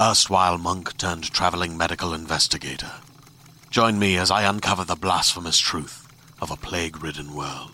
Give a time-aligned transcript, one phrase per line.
[0.00, 2.90] erstwhile monk turned traveling medical investigator.
[3.70, 6.08] Join me as I uncover the blasphemous truth
[6.40, 7.70] of a plague ridden world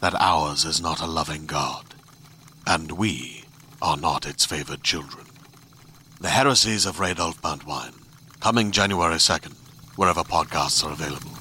[0.00, 1.84] that ours is not a loving God,
[2.66, 3.44] and we
[3.80, 5.26] are not its favored children.
[6.20, 7.94] The heresies of Radolf Burntwine,
[8.40, 9.54] coming January 2nd,
[9.96, 11.32] wherever podcasts are available.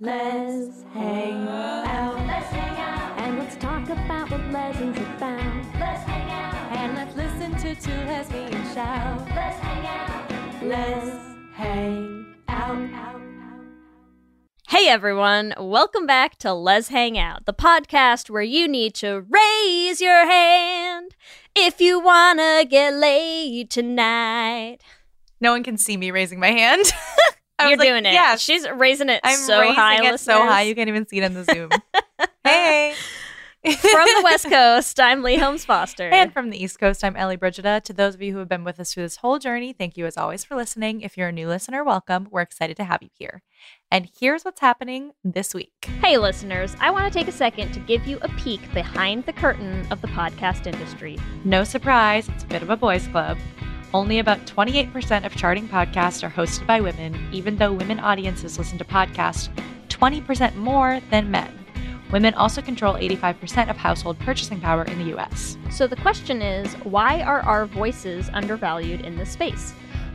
[0.00, 2.16] Let's hang out.
[2.26, 3.18] Let's hang out.
[3.18, 4.98] And let's talk about what lessons
[7.86, 9.20] two lesbians shout.
[9.28, 10.64] Let's hang out.
[10.64, 11.16] Let's
[11.54, 13.20] hang out.
[14.68, 20.00] Hey everyone, welcome back to Lez Hang Out, the podcast where you need to raise
[20.00, 21.14] your hand
[21.54, 24.78] if you wanna get laid tonight.
[25.40, 26.82] No one can see me raising my hand.
[27.60, 28.14] I You're was like, doing it.
[28.14, 31.18] Yeah, She's raising it I'm so raising high, it so high you can't even see
[31.18, 31.70] it in the Zoom.
[32.44, 32.94] hey.
[33.66, 36.08] From the West Coast, I'm Leigh Holmes Foster.
[36.08, 37.80] And from the East Coast, I'm Ellie Brigida.
[37.80, 40.06] To those of you who have been with us through this whole journey, thank you
[40.06, 41.00] as always for listening.
[41.00, 42.28] If you're a new listener, welcome.
[42.30, 43.42] We're excited to have you here.
[43.90, 45.90] And here's what's happening this week.
[46.00, 49.32] Hey, listeners, I want to take a second to give you a peek behind the
[49.32, 51.18] curtain of the podcast industry.
[51.44, 53.36] No surprise, it's a bit of a boys' club.
[53.92, 58.78] Only about 28% of charting podcasts are hosted by women, even though women audiences listen
[58.78, 59.48] to podcasts
[59.88, 61.65] 20% more than men.
[62.16, 65.58] Women also control 85% of household purchasing power in the US.
[65.70, 69.72] So the question is why are our voices undervalued in this space?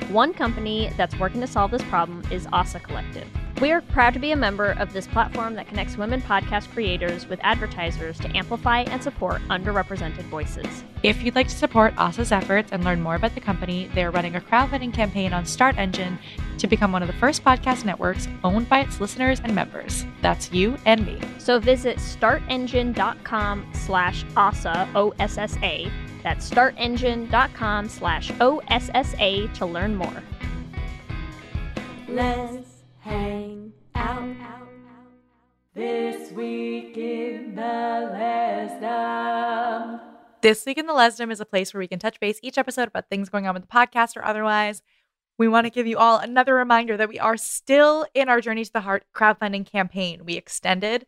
[0.09, 3.28] One company that's working to solve this problem is Ossa Collective.
[3.62, 7.28] We are proud to be a member of this platform that connects women podcast creators
[7.29, 10.83] with advertisers to amplify and support underrepresented voices.
[11.03, 14.09] If you'd like to support Ossa's efforts and learn more about the company, they are
[14.09, 16.18] running a crowdfunding campaign on Start Engine
[16.62, 20.06] to become one of the first podcast networks owned by its listeners and members.
[20.22, 21.20] That's you and me.
[21.40, 25.92] So visit startengine.com slash OSSA, O-S-S-A.
[26.24, 30.24] That's startengine.com slash O-S-S-A to learn more.
[32.08, 34.36] Let's hang out.
[35.74, 39.32] This week in the Lesdom.
[40.42, 42.88] This Week in the Lesdom is a place where we can touch base each episode
[42.88, 44.82] about things going on with the podcast or otherwise.
[45.41, 48.63] We want to give you all another reminder that we are still in our Journey
[48.63, 50.24] to the Heart crowdfunding campaign.
[50.24, 51.07] We extended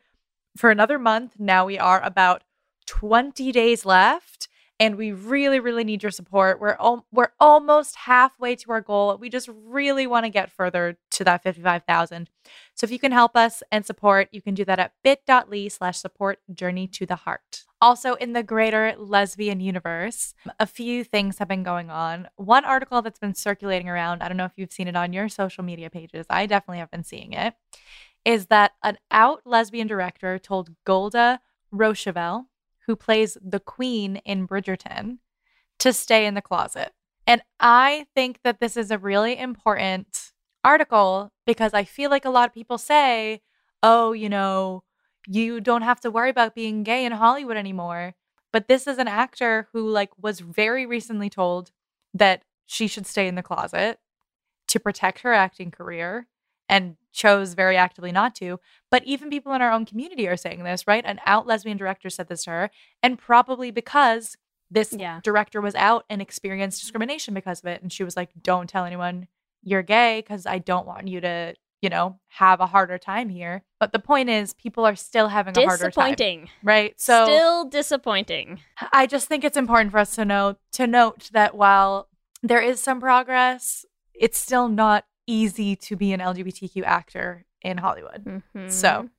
[0.57, 1.33] for another month.
[1.37, 2.43] Now we are about
[2.87, 4.47] 20 days left.
[4.79, 6.59] And we really, really need your support.
[6.59, 9.15] We're al- we're almost halfway to our goal.
[9.19, 12.27] We just really want to get further to that 55,000.
[12.73, 15.99] So if you can help us and support, you can do that at bit.ly slash
[15.99, 17.65] support journey to the heart.
[17.83, 22.29] Also, in the greater lesbian universe, a few things have been going on.
[22.37, 25.27] One article that's been circulating around, I don't know if you've seen it on your
[25.27, 27.55] social media pages, I definitely have been seeing it,
[28.23, 31.41] is that an out lesbian director told Golda
[31.73, 32.45] Rosheuvel,
[32.87, 35.17] who plays the queen in Bridgerton,
[35.79, 36.93] to stay in the closet.
[37.27, 40.31] And I think that this is a really important
[40.63, 43.41] article because I feel like a lot of people say,
[43.81, 44.83] oh, you know,
[45.27, 48.15] you don't have to worry about being gay in Hollywood anymore.
[48.51, 51.71] But this is an actor who like was very recently told
[52.13, 53.99] that she should stay in the closet
[54.67, 56.27] to protect her acting career
[56.69, 58.59] and chose very actively not to.
[58.89, 61.03] But even people in our own community are saying this, right?
[61.05, 62.71] An out lesbian director said this to her,
[63.01, 64.37] and probably because
[64.71, 65.19] this Yeah.
[65.23, 67.81] director was out and experienced discrimination because of it.
[67.81, 69.27] And she was like, don't tell anyone
[69.61, 71.53] you're gay because I don't want you to,
[71.83, 73.63] you know, have a harder time here.
[73.79, 76.13] But the point is, people are still having a harder time.
[76.13, 76.49] Disappointing.
[76.63, 76.99] Right.
[76.99, 78.61] So Still disappointing.
[78.93, 82.07] I just think it's important for us to know to note that while
[82.41, 88.43] there is some progress, it's still not easy to be an LGBTQ actor in Hollywood.
[88.55, 88.71] Mhm.
[88.71, 89.09] So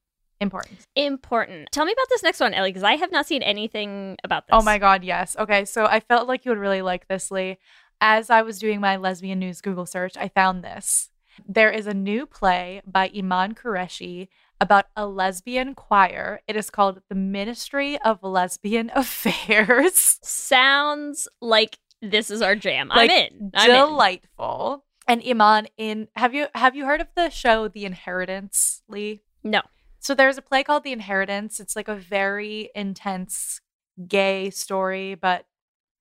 [0.40, 0.80] Important.
[0.96, 1.68] Important.
[1.72, 4.54] Tell me about this next one, Ellie, because I have not seen anything about this.
[4.54, 5.36] Oh my God, yes.
[5.38, 7.58] Okay, so I felt like you would really like this, Leigh.
[8.00, 11.10] As I was doing my lesbian news Google search, I found this.
[11.46, 14.28] There is a new play by Iman Qureshi
[14.60, 16.40] about a lesbian choir.
[16.46, 20.18] It is called The Ministry of Lesbian Affairs.
[20.22, 22.88] Sounds like this is our jam.
[22.88, 23.50] Like, I'm in.
[23.54, 23.76] I'm in.
[23.76, 24.84] Delightful.
[25.06, 29.20] And Iman in have you have you heard of the show The Inheritance, Leigh?
[29.42, 29.60] No.
[30.00, 31.60] So there's a play called The Inheritance.
[31.60, 33.60] It's like a very intense
[34.08, 35.46] gay story, but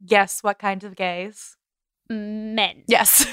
[0.05, 1.57] guess what kinds of gays?
[2.09, 2.83] Men.
[2.87, 3.25] Yes.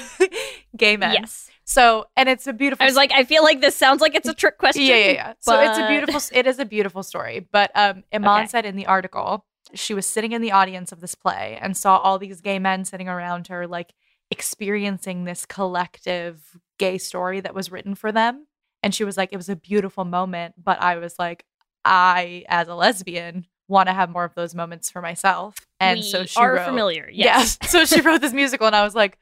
[0.77, 1.13] gay men.
[1.13, 1.49] Yes.
[1.71, 4.27] So, and it's a beautiful I was like, I feel like this sounds like it's
[4.27, 4.83] a trick question.
[4.83, 5.33] Yeah, yeah, yeah.
[5.39, 7.47] So it's a but- beautiful it is a beautiful story.
[7.51, 8.47] But um Iman Okay.
[8.47, 11.97] said in the article, she was sitting in the audience of this play and saw
[11.97, 13.93] all these gay men sitting around her, like
[14.29, 18.47] experiencing this collective gay story that was written for them.
[18.83, 21.45] And she was like, it was a beautiful moment, but I was like,
[21.85, 25.55] I, as a lesbian, want to have more of those moments for myself.
[25.79, 27.07] And we so she are wrote, familiar.
[27.11, 27.57] Yes.
[27.61, 27.71] Yes.
[27.71, 29.17] so she wrote this musical, and I was like,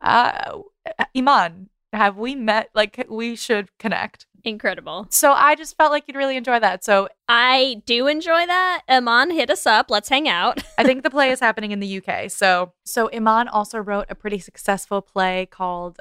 [0.00, 0.58] uh,
[1.16, 2.70] Iman, have we met?
[2.74, 4.26] Like, we should connect.
[4.44, 5.06] Incredible.
[5.08, 6.84] So I just felt like you'd really enjoy that.
[6.84, 8.82] So I do enjoy that.
[8.88, 9.90] Iman, hit us up.
[9.90, 10.62] Let's hang out.
[10.78, 12.30] I think the play is happening in the UK.
[12.30, 15.98] So so Iman also wrote a pretty successful play called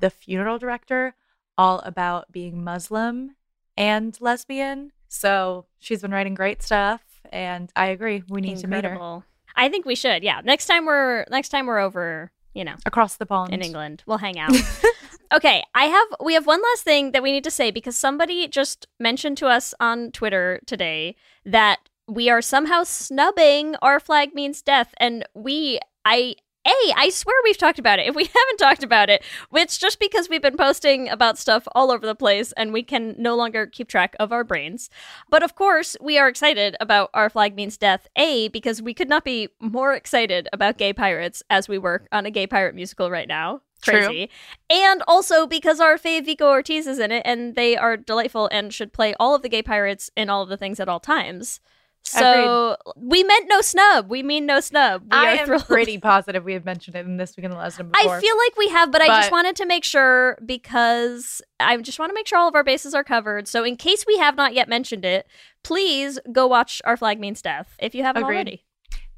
[0.00, 1.14] The Funeral Director,
[1.56, 3.36] all about being Muslim
[3.76, 4.90] and lesbian.
[5.06, 8.24] So she's been writing great stuff and I agree.
[8.28, 9.22] We need to meet her
[9.54, 10.24] I think we should.
[10.24, 10.40] Yeah.
[10.44, 13.54] Next time we're next time we're over, you know, across the pond.
[13.54, 14.50] in England, we'll hang out.
[15.32, 18.46] okay, I have we have one last thing that we need to say because somebody
[18.48, 24.62] just mentioned to us on Twitter today that we are somehow snubbing our flag means
[24.62, 26.36] death and we I
[26.66, 28.08] a, I swear we've talked about it.
[28.08, 29.22] If we haven't talked about it,
[29.54, 33.14] it's just because we've been posting about stuff all over the place and we can
[33.18, 34.90] no longer keep track of our brains.
[35.30, 38.08] But of course, we are excited about Our Flag Means Death.
[38.16, 42.26] A, because we could not be more excited about gay pirates as we work on
[42.26, 43.60] a gay pirate musical right now.
[43.82, 44.26] True.
[44.70, 48.72] And also because our fave Vico Ortiz is in it and they are delightful and
[48.72, 51.60] should play all of the gay pirates in all of the things at all times.
[52.08, 54.08] So we meant no snub.
[54.08, 55.02] We mean no snub.
[55.04, 55.66] We I are am thrilled.
[55.66, 58.56] pretty positive we have mentioned it in this week in the lesson I feel like
[58.56, 62.26] we have, but, I just wanted to make sure because I just want to make
[62.26, 63.48] sure all of our bases are covered.
[63.48, 65.26] So in case we have not yet mentioned it,
[65.64, 68.34] please go watch Our Flag Means Death if you haven't Agreed.
[68.36, 68.64] already.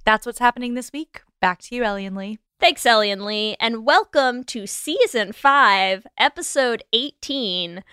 [0.05, 1.21] That's what's happening this week.
[1.41, 2.39] Back to you, Ellie and Leigh.
[2.61, 7.85] Thanks, Ellie and Leigh, and welcome to season five, episode 18.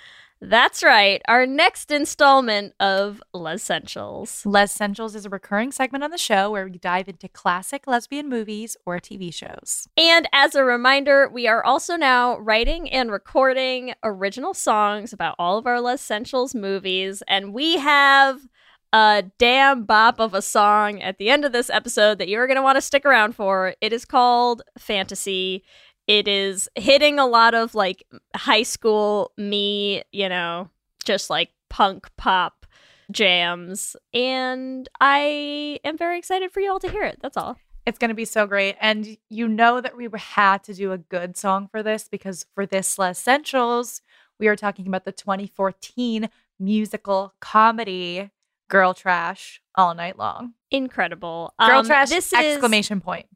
[0.41, 4.43] That's right, our next installment of Lez-ssentials.
[4.43, 8.27] Les Essentials is a recurring segment on the show where we dive into classic lesbian
[8.27, 9.87] movies or TV shows.
[9.95, 15.59] And as a reminder, we are also now writing and recording original songs about all
[15.59, 18.47] of our Lez-ssentials movies, and we have
[18.95, 22.55] a damn bop of a song at the end of this episode that you're going
[22.55, 23.75] to want to stick around for.
[23.81, 25.65] It is called Fantasy.
[26.07, 30.69] It is hitting a lot of like high school me, you know,
[31.03, 32.65] just like punk pop
[33.11, 33.97] jams.
[34.13, 37.19] And I am very excited for you all to hear it.
[37.21, 37.57] That's all.
[37.85, 38.77] It's going to be so great.
[38.79, 42.65] And you know that we had to do a good song for this because for
[42.65, 43.99] this Lez-ssentials,
[44.39, 48.31] we are talking about the 2014 musical comedy
[48.69, 50.53] Girltrash All Night Long.
[50.71, 51.53] Incredible.
[51.59, 53.27] Girl Um, Trash this exclamation point.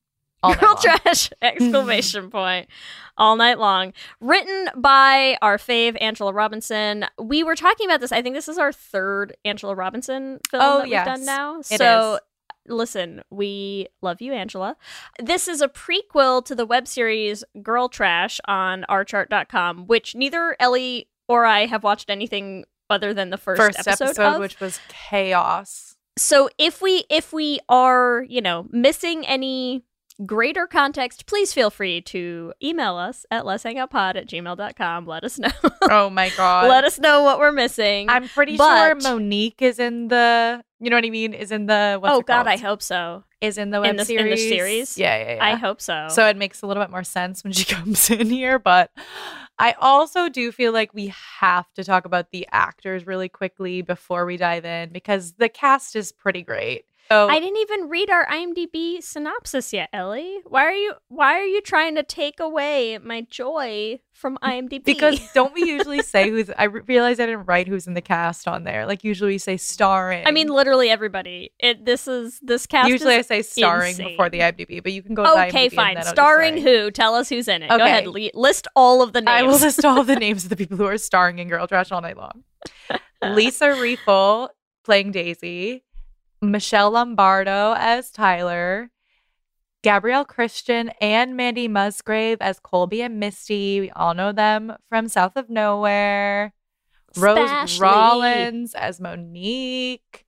[0.41, 0.75] All Girl.
[0.75, 2.67] Trash exclamation point
[3.17, 3.91] all night long.
[4.21, 7.05] Written by our fave Angela Robinson.
[7.21, 8.11] We were talking about this.
[8.13, 11.59] I think this is our third Angela Robinson film Oh, that we've done now.
[11.59, 12.19] it so is.
[12.73, 14.77] listen, we love you, Angela.
[15.21, 21.43] This is a prequel to the web series Girltrash on ourchart.com, which neither Ellie or
[21.45, 24.39] I have watched anything other than the first, First episode, episode, of.
[24.39, 25.95] which was chaos.
[26.17, 29.83] so if we if we are you know missing any
[30.25, 35.05] greater context please feel free to email us at let's hang out pod at gmail.com
[35.05, 35.49] let us know
[35.83, 36.67] Oh my God.
[36.67, 40.89] let us know what we're missing I'm pretty But- sure Monique is in the, you
[40.89, 41.33] know what I mean?
[41.33, 42.47] Is in the, what's oh god called?
[42.47, 44.39] i hope so Is in the web In the- in series.
[44.41, 44.97] the series?
[44.97, 45.45] Yeah, yeah, yeah.
[45.45, 48.29] i hope so So it makes a little bit more sense when she comes in
[48.29, 48.59] here.
[48.59, 48.91] But
[49.57, 54.25] I also do feel like we have to talk about the actors really quickly before
[54.25, 56.85] we dive in because the cast is pretty great.
[57.11, 60.41] So I didn't even read our IMDb synopsis yet, Ellie.
[60.45, 64.83] Why are you why are you trying to take away my joy from IMDb?
[64.85, 66.51] because don't we usually say who's?
[66.55, 68.85] I re- realized I didn't write who's in the cast on there.
[68.85, 70.27] Like usually we say starring.
[70.27, 71.51] I mean literally everybody.
[71.59, 74.09] It this is this cast usually I say starring insane.
[74.09, 75.23] before the IMDb, but you can go.
[75.23, 75.99] To the Okay, fine.
[76.03, 76.91] Starring who?
[76.91, 77.69] Tell us who's in it.
[77.69, 78.05] Go ahead.
[78.05, 79.29] li- list all of the names.
[79.29, 82.01] I will list all the names of the people who are starring in Girltrash all
[82.01, 82.43] night long.
[83.23, 84.49] Lisa Rieffel
[84.83, 85.83] playing Daisy,
[86.41, 88.91] Michelle Lombardo as Tyler,
[89.81, 93.81] Gabrielle Christian and Mandy Musgrave as Colby and Misty.
[93.81, 96.53] We all know them from South of Nowhere.
[97.17, 97.81] Rose Spashly.
[97.81, 100.25] Rollins as Monique.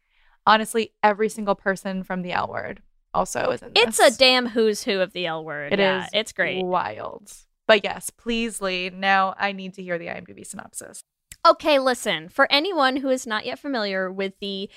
[0.48, 2.82] Honestly, every single person from the L word
[3.14, 4.00] also is in this.
[4.00, 5.74] It's a damn who's who of the L word.
[5.74, 6.64] It yeah, is It's great.
[6.66, 7.32] Wild.
[7.68, 8.90] But yes, please, Leigh.
[8.90, 11.04] Now I need to hear the IMDb synopsis.
[11.48, 12.30] Okay, listen.
[12.30, 14.70] For anyone who is not yet familiar with the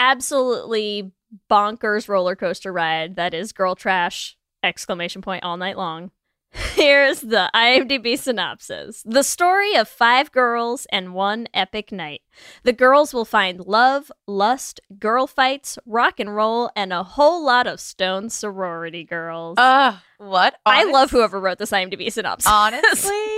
[0.00, 1.12] absolutely
[1.48, 6.10] bonkers roller coaster ride that is Girltrash exclamation point all night long.
[6.74, 9.04] Here's the IMDb synopsis.
[9.06, 12.22] The story of five girls and one epic night.
[12.64, 17.68] The girls will find love, lust, girl fights, rock and roll, and a whole lot
[17.68, 19.58] of stone sorority girls.
[19.58, 20.56] Uh, what?
[20.66, 22.50] I love whoever wrote this IMDb synopsis.
[22.52, 23.36] Honestly,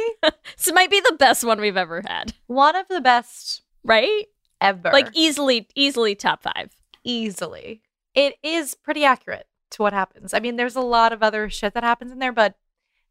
[0.56, 4.24] this might be the best one we've ever had, one of the best right?
[4.62, 4.90] Ever.
[4.92, 6.70] Like easily, easily top five.
[7.04, 7.82] easily.
[8.14, 10.32] It is pretty accurate to what happens.
[10.34, 12.54] I mean, there's a lot of other shit that happens in there, but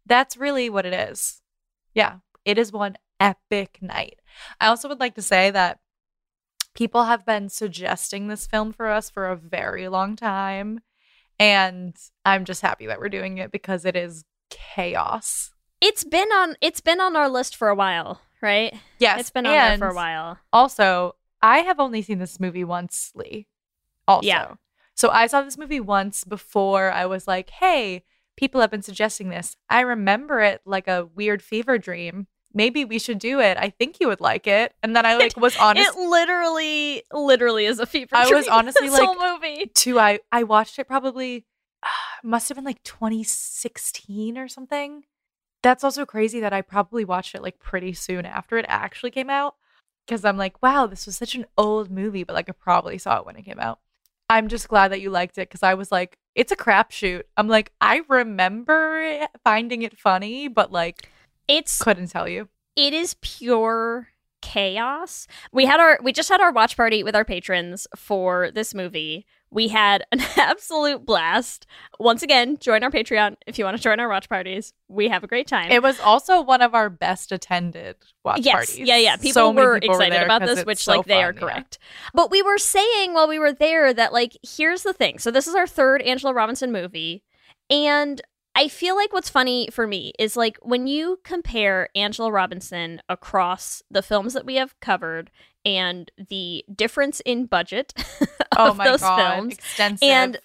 [0.05, 1.41] that's really what it is.
[1.93, 4.19] Yeah, it is one epic night.
[4.59, 5.79] I also would like to say that
[6.73, 10.81] people have been suggesting this film for us for a very long time.
[11.39, 15.51] And I'm just happy that we're doing it because it is chaos.
[15.81, 16.55] It's been on.
[16.61, 18.73] It's been on our list for a while, right?
[18.99, 19.19] Yes.
[19.19, 20.37] it's been on there for a while.
[20.53, 23.47] Also, I have only seen this movie once, Leigh.
[24.07, 24.27] Also.
[24.27, 24.53] Yeah.
[24.95, 28.03] So I saw this movie once before I was like, hey,
[28.37, 29.55] people have been suggesting this.
[29.69, 32.27] I remember it like a weird fever dream.
[32.53, 33.57] Maybe we should do it.
[33.57, 34.73] I think you would like it.
[34.83, 38.15] And then I like was honest It literally, literally is a fever.
[38.15, 39.65] I was honestly this whole like- movie.
[39.73, 39.97] too.
[39.99, 41.45] I I watched it probably
[41.81, 41.87] uh,
[42.23, 45.03] must have been like 2016 or something.
[45.63, 49.29] That's also crazy that I probably watched it like pretty soon after it actually came
[49.29, 49.55] out
[50.05, 53.19] because I'm like, wow, this was such an old movie, but like I probably saw
[53.19, 53.79] it when it came out.
[54.29, 57.23] I'm just glad that you liked it because I was like, it's a crapshoot.
[57.35, 61.07] I'm like, I remember it- finding it funny, but like
[61.47, 62.47] It's couldn't tell you.
[62.75, 64.07] it is pure
[64.41, 65.27] chaos.
[65.51, 69.25] We had our we just had our watch party with our patrons for this movie.
[69.51, 71.67] We had an absolute blast.
[71.99, 74.73] Once again, join our Patreon if you want to join our watch parties.
[74.87, 75.71] We have a great time.
[75.71, 78.79] It was also one of our best attended watch yes, parties.
[78.79, 79.17] yeah, yeah.
[79.17, 81.53] People So were people excited there about this, which so like they are fun, yeah.
[81.53, 81.79] correct.
[82.13, 85.19] But we were saying while we were there that like here's the thing.
[85.19, 87.23] So this is our third Angela Robinson movie,
[87.69, 88.21] and
[88.53, 93.81] I feel like what's funny for me is like when you compare Angela Robinson across
[93.89, 95.31] the films that we have covered
[95.65, 97.93] and the difference in budget
[98.57, 100.07] Oh of my those god, films extensive.
[100.07, 100.39] and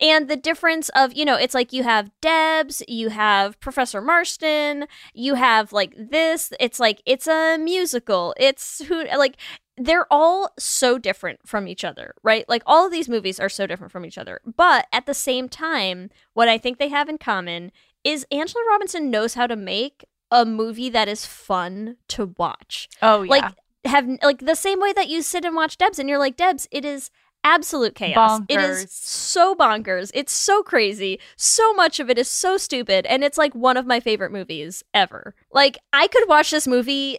[0.00, 2.82] and the difference of you know it's like you have D.E.B.S.
[2.88, 9.04] you have professor marston you have like this it's like it's a musical it's who
[9.16, 9.36] like
[9.76, 12.48] they're all so different from each other right?
[12.48, 15.48] Like all of these movies are so different from each other but at the same
[15.48, 17.70] time what i think they have in common
[18.02, 22.88] is angela robinson knows how to make a movie that is fun to watch.
[23.00, 25.98] Oh yeah, like have like the same way that you sit and watch D.E.B.S.
[25.98, 27.10] and you're like D.E.B.S., it is
[27.42, 28.40] absolute chaos.
[28.48, 30.10] It is so bonkers.
[30.14, 31.20] It's so crazy.
[31.36, 34.82] So much of it is so stupid and it's like one of my favorite movies
[34.94, 35.34] ever.
[35.52, 37.18] Like I could watch this movie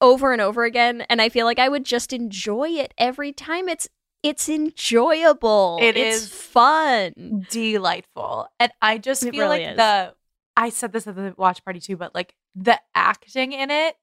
[0.00, 3.68] over and over again and I feel like I would just enjoy it every time.
[3.68, 3.86] It's
[4.22, 5.78] it's enjoyable.
[5.80, 7.46] It it's is fun.
[7.50, 8.48] delightful.
[8.58, 9.76] And I just It feel really like is.
[9.76, 10.14] the
[10.56, 13.96] I said this at the watch party too, but like the acting in it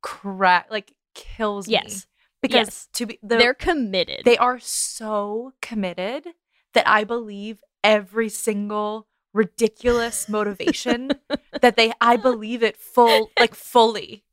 [0.00, 1.74] crack like kills me.
[1.74, 2.06] Yes.
[2.40, 2.88] Because Yes.
[2.94, 4.22] to be the, They're committed.
[4.24, 6.26] they are so committed
[6.74, 11.10] that I believe every single ridiculous motivation
[11.60, 14.24] that they I believe it full like fully.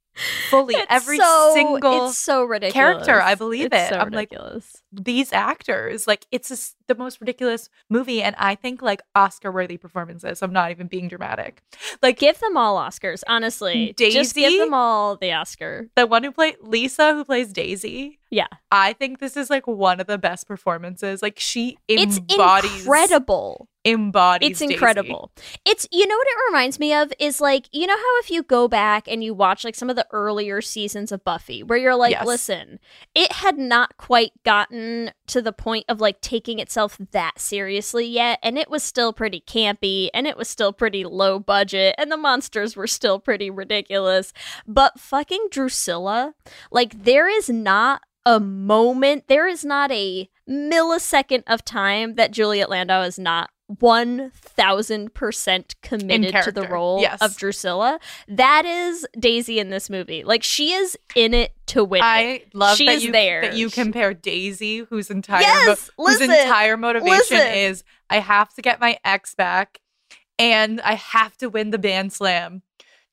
[0.49, 2.73] Fully It's every so- single it's so ridiculous.
[2.73, 3.89] character, I believe It's it.
[3.93, 4.81] So I'm like, ridiculous.
[4.91, 9.77] these actors like it's just the most ridiculous movie and i think like oscar worthy
[9.77, 11.61] performances i'm not even being dramatic
[12.01, 13.93] like give them all Oscars, honestly.
[13.95, 15.87] Just give them all the Oscar.
[15.95, 18.47] the one who played lisa who plays daisy Yeah.
[18.71, 23.69] i think this is like one of the best performances like she It's embodies incredible.
[23.91, 24.73] Embodies It's Daisy.
[24.73, 25.31] incredible.
[25.65, 28.43] It's you know what it reminds me of is like you know how if you
[28.43, 31.95] go back and you watch like some of the earlier seasons of Buffy where you're
[31.95, 32.25] like Yes.
[32.25, 32.79] listen,
[33.15, 38.39] it had not quite gotten to the point of like taking itself that seriously yet
[38.43, 42.17] and it was still pretty campy and it was still pretty low budget and the
[42.17, 44.33] monsters were still pretty ridiculous.
[44.67, 46.33] But fucking Drusilla,
[46.71, 52.69] like there is not a moment, there is not a millisecond of time that Juliet
[52.69, 57.21] Landau is not 1000% committed to the role yes.
[57.21, 57.99] of Drusilla.
[58.27, 60.23] That is Daisy in this movie.
[60.23, 62.01] Like she is in it to win.
[62.01, 62.05] it.
[62.05, 63.41] I love She that you there.
[63.41, 67.53] that you compare Daisy, whose entire Yes, mo- whose entire motivation listen.
[67.53, 69.79] is I have to get my ex back,
[70.39, 72.63] and I have to win the band slam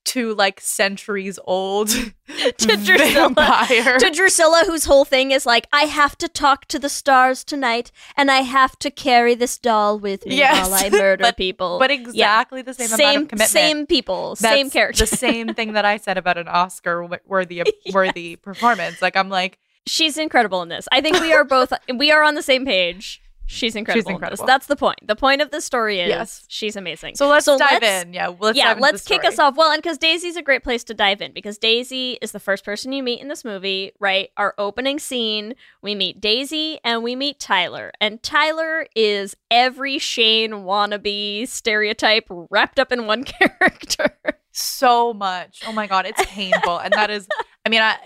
[0.07, 2.13] to like centuries old To
[2.57, 2.97] Drusilla.
[3.29, 3.97] vampire.
[3.99, 7.91] to Drusilla, whose whole thing is like, I have to talk to the stars tonight,
[8.15, 11.79] and I have to carry this doll with me Yes, while I murder but- people.
[11.79, 13.49] but exactly the same, amount same, of commitment.
[13.49, 15.05] same people, same That's character.
[15.05, 19.01] The same thing that I said about an Oscar w- worthy worthy performance.
[19.01, 20.85] Like I'm like, She's incredible in this.
[20.91, 23.21] I think we are both we are on the same page.
[23.49, 24.09] She's incredible.
[24.09, 24.45] in incredible.
[24.45, 24.99] That's the point.
[25.07, 26.45] The point of the story is Yes.
[26.49, 27.15] she's amazing.
[27.15, 28.13] so let's dive let's- in.
[28.13, 29.55] Yeah, let's yeah, let's kick us off.
[29.55, 32.65] Well, and because Daisy's a great place to dive in because Daisy is the first
[32.65, 34.29] person you meet in this movie, right?
[34.37, 37.91] Our opening scene, we meet Daisy and we meet Tyler.
[38.01, 43.23] And Tyler is every Shane wannabe stereotype wrapped up in one
[43.61, 44.11] character.
[44.51, 45.61] so much.
[45.67, 47.27] Oh my god, it's painful, and that is.
[47.65, 47.97] I mean, I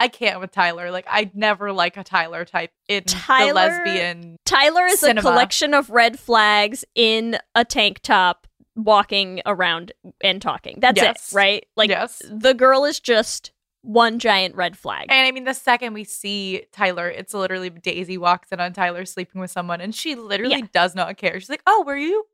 [0.00, 0.90] I can't with Tyler.
[0.90, 4.36] Like I never like a Tyler type in Tyler- the lesbian.
[4.44, 5.20] Tyler is Cinema.
[5.20, 9.90] a collection of red flags in a tank top walking around
[10.20, 10.78] and talking.
[10.80, 11.32] That's Yes.
[11.32, 11.66] it, right?
[11.76, 12.22] Like yes.
[12.30, 13.50] the girl is just
[13.82, 15.06] one giant red flag.
[15.10, 19.04] And I mean, the second we see Tyler, it's literally Daisy walks in on Tyler
[19.04, 20.66] sleeping with someone, and she literally Yeah.
[20.72, 21.38] does not care.
[21.40, 22.26] She's like, "Oh, were you,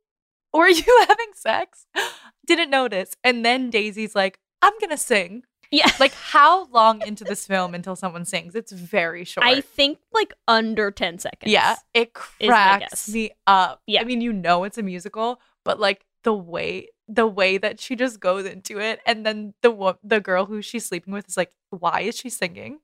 [0.52, 1.87] were you having sex?
[2.47, 5.44] Didn't notice." And then Daisy's like, "I'm gonna sing."
[5.75, 5.90] Yeah.
[5.99, 8.54] Like, how long into this film until someone sings?
[8.54, 9.47] It's very short.
[9.47, 11.50] I think like under 10 seconds.
[11.52, 13.83] yeah, It cracks me up.
[13.87, 14.00] Yeah.
[14.00, 17.97] I mean, you know it's a musical, but like the way the way that she
[17.97, 21.50] just goes into it, and then the the girl who she's sleeping with is like,
[21.69, 22.78] "Why is she singing?"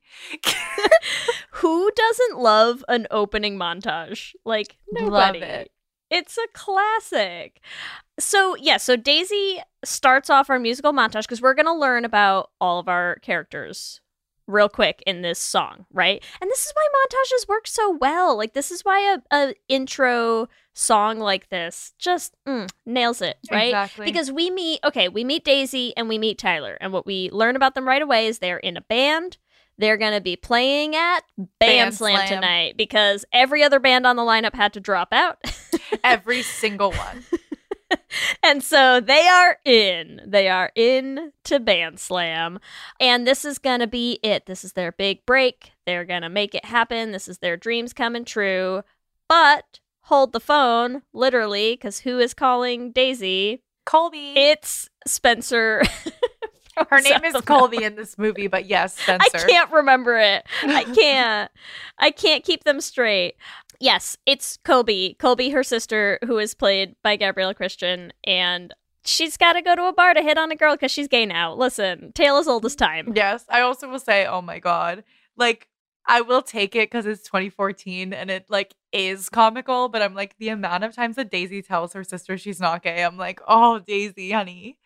[1.53, 4.35] Who doesn't love an opening montage?
[4.45, 5.39] Like Love nobody.
[5.41, 5.71] it.
[6.11, 7.61] It's a classic.
[8.19, 12.50] So, yeah, so Daisy starts off our musical montage because we're going to learn about
[12.61, 14.00] all of our characters
[14.50, 16.23] real quick in this song, right?
[16.40, 18.37] And this is why montages work so well.
[18.37, 23.69] Like this is why a, a intro song like this just mm, nails it, right?
[23.69, 24.07] Exactly.
[24.07, 26.76] Because we meet, okay, we meet Daisy and we meet Tyler.
[26.80, 29.39] And what we learn about them right away is they're in a band.
[29.80, 32.28] They're going to be playing at Band, Band Slam, Slam.
[32.28, 35.38] tonight because every other band on the lineup had to drop out.
[36.04, 37.25] Every single one.
[38.43, 40.21] and so they are in.
[40.26, 42.60] They are in to Band Slam.
[43.00, 44.45] And this is going to be it.
[44.47, 45.73] This is their big break.
[45.86, 47.12] They're going to make it happen.
[47.12, 48.82] This is their dreams coming true.
[49.28, 53.62] But hold the phone, literally, because who is calling Daisy?
[53.86, 54.34] Colby.
[54.36, 55.82] It's Spencer.
[56.90, 59.38] Her name is Colby in this movie, but yes, Spencer.
[59.38, 60.47] I can't remember it.
[60.62, 61.50] I can't.
[61.99, 63.36] I can't keep them straight.
[63.80, 65.16] Yes, it's Colby.
[65.19, 69.84] Colby, her sister, who is played by Gabrielle Christian, and she's got to go to
[69.84, 71.54] a bar to hit on a girl because she's gay now.
[71.54, 73.12] Listen, tale as old as time.
[73.14, 75.04] Yes, I also will say, oh my god,
[75.36, 75.69] like
[76.06, 80.36] I will take it because it's 2014 and it like is comical, but I'm like
[80.38, 83.78] the amount of times that Daisy tells her sister she's not gay, I'm like, oh
[83.78, 84.76] Daisy, honey,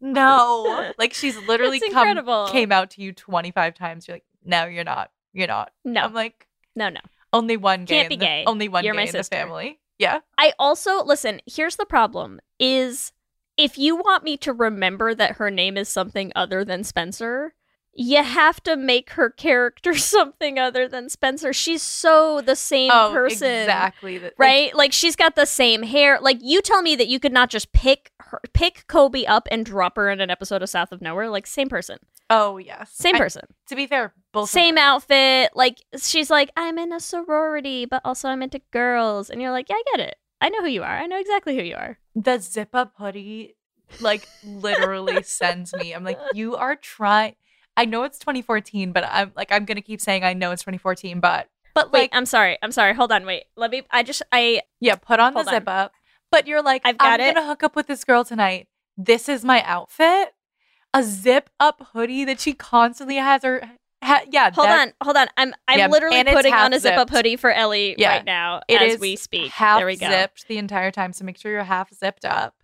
[0.00, 2.48] no, like she's literally come incredible.
[2.48, 4.06] came out to you 25 times.
[4.08, 5.72] You're like, no, you're not, you're not.
[5.84, 7.00] No, I'm like, no, no.
[7.32, 8.44] only one gay, Can't be the- gay.
[8.46, 9.80] only one You're gay my in the family.
[9.98, 11.40] Yeah, I also listen.
[11.46, 13.12] Here's the problem: is
[13.56, 17.54] if you want me to remember that her name is something other than Spencer,
[17.96, 21.52] you have to make her character something other than Spencer.
[21.52, 23.62] She's so the same oh, person.
[23.62, 24.74] exactly, like, right?
[24.74, 26.18] Like she's got the same hair.
[26.20, 29.64] Like you tell me that you could not just pick her, pick Colby up and
[29.64, 31.30] drop her in an episode of South of Nowhere.
[31.30, 31.98] Like same person,
[32.30, 35.50] oh yes, same I- person, to be fair, both same outfit.
[35.54, 39.68] Like she's like, I'm in a sorority, but also I'm into girls, and you're like,
[39.68, 40.16] yeah, I get it.
[40.40, 40.98] I know who you are.
[40.98, 41.98] I know exactly who you are.
[42.14, 43.56] the zip up hoodie
[44.00, 45.92] like literally sends me.
[45.94, 47.36] I'm like, you are trying.
[47.76, 51.20] I know it's 2014, but I'm like, I'm gonna keep saying I know it's 2014,
[51.20, 52.56] but but Wait, like, I'm sorry.
[52.62, 52.94] I'm sorry.
[52.94, 53.26] Hold on.
[53.26, 53.44] Wait.
[53.56, 53.82] Let me.
[53.90, 54.22] I just.
[54.32, 54.62] I.
[54.80, 55.46] yeah, put on the on.
[55.46, 55.92] zip up.
[56.30, 57.34] But you're like, I've got I'm it.
[57.34, 58.66] gonna hook up with this girl tonight.
[58.96, 60.32] This is my outfit.
[60.94, 63.60] A zip up hoodie that she constantly has her.
[64.02, 64.92] Ha- yeah, Hold that- on.
[65.02, 65.26] Hold on.
[65.36, 65.54] I'm.
[65.68, 68.80] I'm Yeah, literally putting on a zip up hoodie for Ellie Yeah, right now It
[68.80, 69.50] as is we speak.
[69.52, 70.08] half there we go.
[70.08, 72.54] zipped the entire time, so make sure you're half zipped up.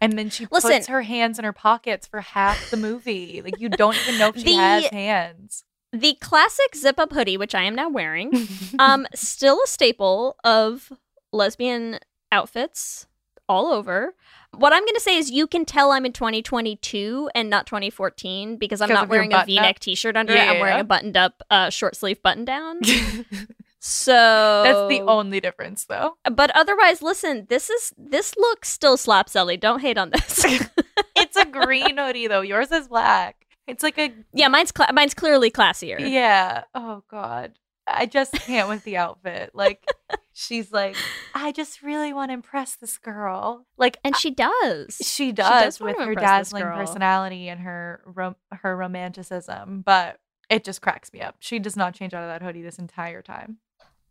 [0.00, 0.70] And then she Listen.
[0.70, 3.42] puts her hands in her pockets for half the movie.
[3.42, 5.64] Like you don't even know if she The- has hands.
[5.92, 8.30] The classic zip up hoodie, which I am now wearing,
[8.78, 10.92] um, still a staple of
[11.32, 11.98] lesbian
[12.30, 13.08] outfits
[13.48, 14.14] all over.
[14.56, 18.56] What I'm going to say is you can tell I'm in 2022 and not 2014
[18.56, 19.44] because I'm not wearing a?
[19.44, 20.54] V-neck t-shirt under Yeah, it.
[20.54, 20.80] I'm wearing yeah.
[20.80, 22.80] a buttoned up uh, short sleeve button down.
[23.82, 26.16] So That's the only difference, though.
[26.30, 29.56] But otherwise, listen, this is this look still slaps Ellie.
[29.56, 30.44] Don't hate on this.
[31.16, 32.40] It's a green hoodie, though.
[32.40, 33.46] Yours is black.
[33.66, 35.98] It's like a yeah, mine's cla- mine's clearly classier.
[36.00, 36.64] yeah.
[36.74, 39.50] Oh God, I just can't with the outfit.
[39.54, 39.84] Like
[40.32, 40.96] she's like,
[41.34, 43.66] I just really want to impress this girl.
[43.76, 44.96] Like And she does.
[45.02, 50.80] she does does, with her dazzling personality and her rom- her romanticism, but it just
[50.82, 51.36] cracks me up.
[51.40, 53.58] She does not change out of that hoodie this entire time.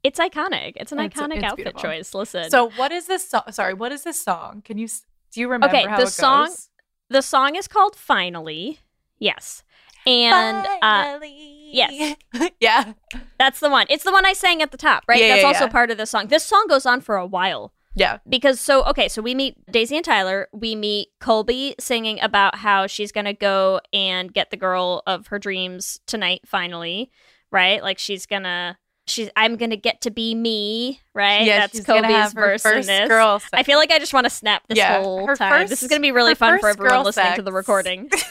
[0.04, 0.74] It's iconic.
[0.78, 1.82] It's an It's- iconic it's outfit beautiful.
[1.82, 2.14] choice.
[2.14, 2.50] Listen.
[2.50, 3.44] So what is this song?
[3.52, 4.62] Sorry, what is this song?
[4.64, 4.88] Can you
[5.32, 6.70] do you remember Okay, how the it song- goes?
[7.10, 8.80] the song is called Finally.
[9.20, 9.64] Yes.
[10.08, 11.70] And uh Finally.
[11.74, 12.16] yes.
[12.60, 12.94] yeah.
[13.38, 13.86] that's the one.
[13.90, 15.20] It's the one I sang at the top, right?
[15.20, 15.72] Yeah, that's yeah, also yeah.
[15.72, 16.28] part of the song.
[16.28, 17.74] This song goes on for a while.
[17.96, 18.20] Yeah.
[18.30, 22.88] because so okay so we meet daisy and tyler we meet colby singing about how
[22.88, 27.12] she's gonna go and get the girl of her dreams tonight finally
[27.52, 28.78] right like she's gonna
[29.10, 31.44] she's i'm gonna get to be me right?
[31.46, 33.42] Yeah, that's she's colby's gonna have her verse in first this girl.
[33.54, 35.68] i feel like i just want to snap this Yeah, whole her time.
[35.68, 38.10] This is gonna be really fun for everyone listening to the recording.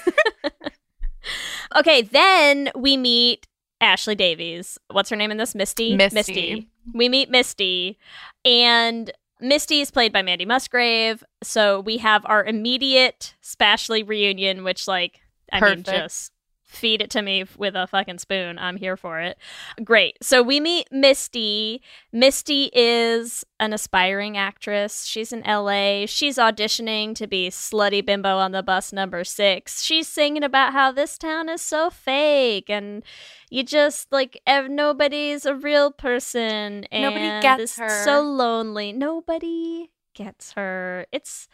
[1.77, 3.47] Okay then we meet
[3.81, 4.79] ashley davies.
[4.91, 5.55] What's her name in this?
[5.55, 5.95] Misty?
[5.97, 6.69] Misty.
[6.95, 7.99] we meet Misty,
[8.45, 9.11] and
[9.41, 11.23] Misty is played by Mandy Musgrave.
[11.43, 15.21] So we have our immediate Spashly reunion, which, like,
[15.53, 16.33] I mean, just
[16.69, 18.59] feed it to me with a fucking spoon.
[18.59, 19.39] I'm here for it.
[19.83, 20.19] Great.
[20.23, 21.81] So we meet Misty.
[22.13, 25.05] Misty is an aspiring actress.
[25.07, 26.05] She's in LA.
[26.07, 29.83] She's auditioning to be Slutty Bimbo on the bus number six.
[29.83, 33.03] She's singing about how this town is so fake and
[33.51, 38.05] you just like ev- nobody's a real person and Nobody gets her.
[38.05, 41.49] so lonely nobody gets her it's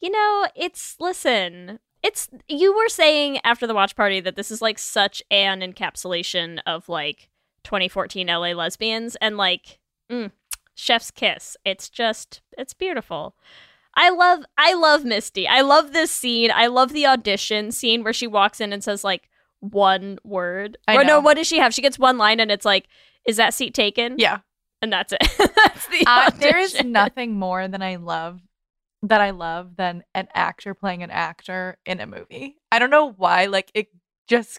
[0.00, 4.62] you know it's listen it's you were saying after the watch party that this is
[4.62, 7.30] like such an encapsulation of like
[7.64, 9.80] 2014 LA lesbians and like
[10.12, 10.30] mm,
[10.74, 13.34] chef's kiss it's just it's beautiful
[13.96, 15.46] I love I love Misty.
[15.46, 16.50] I love this scene.
[16.52, 20.76] I love the audition scene where she walks in and says like one word.
[20.88, 21.72] I or no, what does she have?
[21.72, 22.88] She gets one line and it's like,
[23.24, 24.40] "Is that seat taken?" Yeah.
[24.82, 25.20] and that's it.
[25.38, 28.40] that's the Uh, there is nothing more than I love
[29.08, 32.56] that I love than an actor playing an actor in a movie.
[32.72, 33.46] I don't know why.
[33.46, 33.88] Like it
[34.28, 34.58] just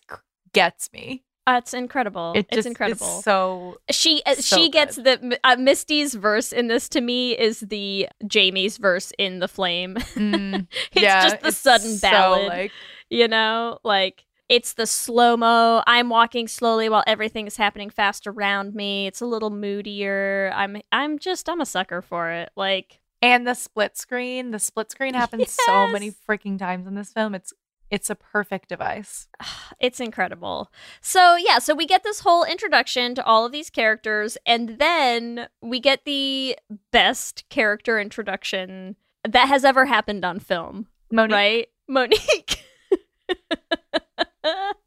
[0.54, 1.24] gets me.
[1.48, 2.34] Uh, it's incredible.
[2.36, 3.22] It it's incredible.
[3.22, 7.60] So she uh, so she gets the uh, Misty's verse in this to me is
[7.60, 9.96] the Jamie's verse in the flame.
[9.96, 12.72] mm, it's yeah, just the it's sudden so, like,
[13.10, 18.28] you know like it's the slow mo i'm walking slowly while everything is happening fast
[18.28, 23.00] around me it's a little moodier i'm i'm just i'm a sucker for it like
[23.26, 24.52] and the split screen.
[24.52, 27.34] The split screen happens so many freaking times in this film.
[27.34, 27.54] It's
[27.90, 29.28] it's a perfect device.
[29.80, 34.38] it's incredible so yeah so we get this whole introduction to all of these characters
[34.46, 36.58] and then we get the
[36.92, 38.96] best character introduction
[39.28, 42.64] that has ever happened on film Monique, right monique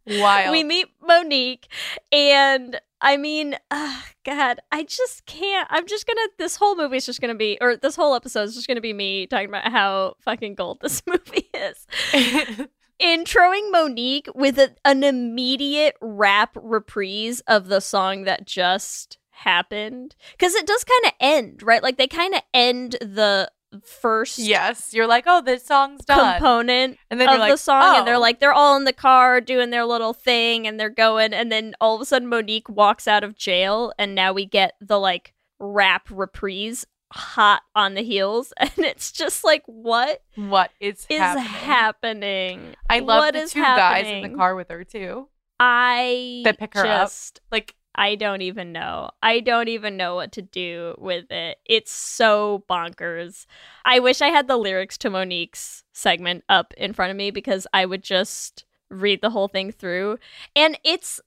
[0.09, 0.53] wild.
[0.53, 1.69] we meet Monique,
[2.13, 5.69] and I mean, uh, God, I just can't.
[5.71, 6.29] I'm just gonna.
[6.39, 8.93] This whole movie is just gonna be, or this whole episode is just gonna be
[8.93, 11.87] me talking about how fucking gold this movie is.
[13.01, 20.55] Introing Monique with a, an immediate rap reprise of the song that just happened, because
[20.55, 21.83] it does kind of end right.
[21.83, 23.51] Like they kind of end the
[23.83, 27.97] first yes, you're like, oh, this song's done, component and then of like, the song
[27.97, 28.21] and they're oh.
[28.21, 31.75] like they're all in the car doing their little thing and they're going and then
[31.81, 35.35] all of a sudden Monique walks out of jail and now we get the like
[35.59, 41.45] rap reprise hot on the heels and it's just like what what is, is happening?
[41.45, 42.75] happening?
[42.89, 45.29] I love What the is two guys in the car with her too.
[45.61, 47.11] I That pick her up.
[47.51, 49.11] Like I don't even know.
[49.25, 51.59] I don't even know what to do with it.
[51.67, 53.45] It's so bonkers.
[53.85, 57.67] I wish I had the lyrics to Monique's segment up in front of me because
[57.75, 60.19] I would just read the whole thing through.
[60.55, 61.21] And it's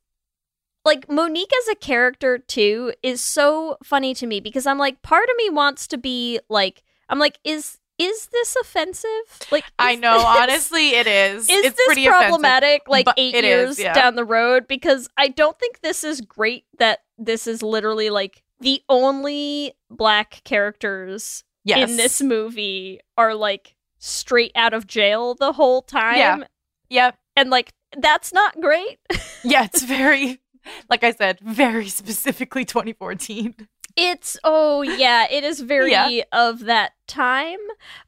[0.85, 5.25] like Monique as a character too is so funny to me because I'm like part
[5.29, 9.09] of me wants to be like I'm like is is this offensive?
[9.51, 11.49] Like I know, this- honestly, it is.
[11.49, 12.11] is it's this offensive.
[12.11, 13.93] problematic like but eight years is, yeah.
[13.93, 18.43] down the road because i don't think this is great that this is literally like
[18.59, 21.89] the only black characters Yes.
[21.89, 26.43] in this movie are like straight out of jail the whole time Yeah.
[26.89, 27.17] Yep.
[27.35, 28.99] and like that's not great
[29.43, 30.39] Yeah, it's very,
[30.89, 33.55] like I said, very specifically 2014.
[33.97, 36.23] It's oh yeah, it is very Yeah.
[36.31, 37.59] of that time,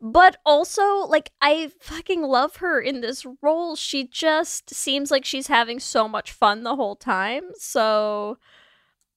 [0.02, 3.76] but also like I fucking love her in this role.
[3.76, 7.44] She just seems like she's having so much fun the whole time.
[7.56, 8.38] So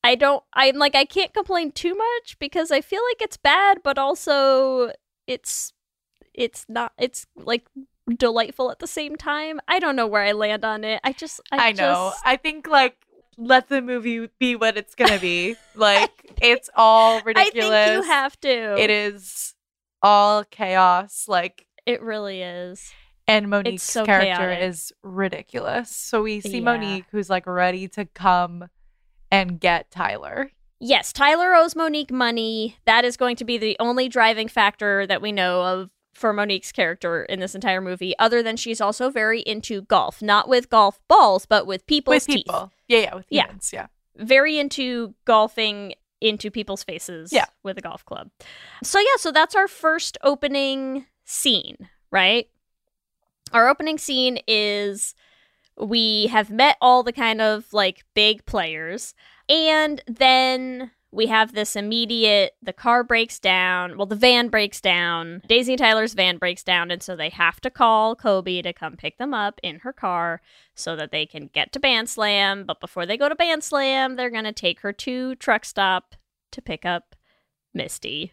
[0.03, 3.79] I don't I'm like I can't complain too much because I feel like it's bad,
[3.83, 4.92] but also
[5.27, 5.72] it's
[6.35, 7.66] it's not it's like
[8.18, 9.61] delightful at the same time.
[9.66, 11.01] I don't know where I land on it.
[11.03, 12.11] I just I, I, know.
[12.12, 12.96] just- I think like
[13.38, 15.57] let the movie be what it's gonna be.
[15.75, 17.87] like it's all I ridiculous.
[17.88, 18.81] think you have to.
[18.81, 19.55] It is
[20.03, 21.27] all chaos.
[21.29, 22.93] Like It really is.
[23.29, 24.63] and Monique's so character chaotic.
[24.69, 25.91] is ridiculous.
[25.91, 26.65] So we see Yeah.
[26.65, 28.69] Monique who's like ready to come
[29.31, 30.51] and get Tyler.
[30.79, 32.77] Yes, Tyler owes Monique money.
[32.85, 36.71] That is going to be the only driving factor that we know of for Monique's
[36.73, 40.23] character in this entire movie, other than she's also very into golf.
[40.23, 42.61] Not with golf balls, but with people's with people.
[42.61, 42.79] teeth.
[42.89, 43.47] Yeah, yeah, with Yeah.
[43.73, 43.87] Yeah.
[44.17, 45.95] Very into golfing
[46.27, 47.47] into people's faces Yeah.
[47.62, 48.31] with a golf club.
[48.83, 52.49] So, yeah, so that's our first opening scene, right?
[53.53, 55.15] Our opening scene is
[55.79, 59.15] we have met all the kind of like big players
[59.49, 65.43] and then we have this immediate the car breaks down well the van breaks down
[65.49, 68.97] daisy and tyler's van breaks down and so they have to call colby to come
[68.97, 70.41] pick them up in her car
[70.75, 72.65] so that they can get to band slam.
[72.65, 76.15] But before they go to band slam they're going to take her to truck stop
[76.53, 77.17] to pick up
[77.75, 78.33] misty.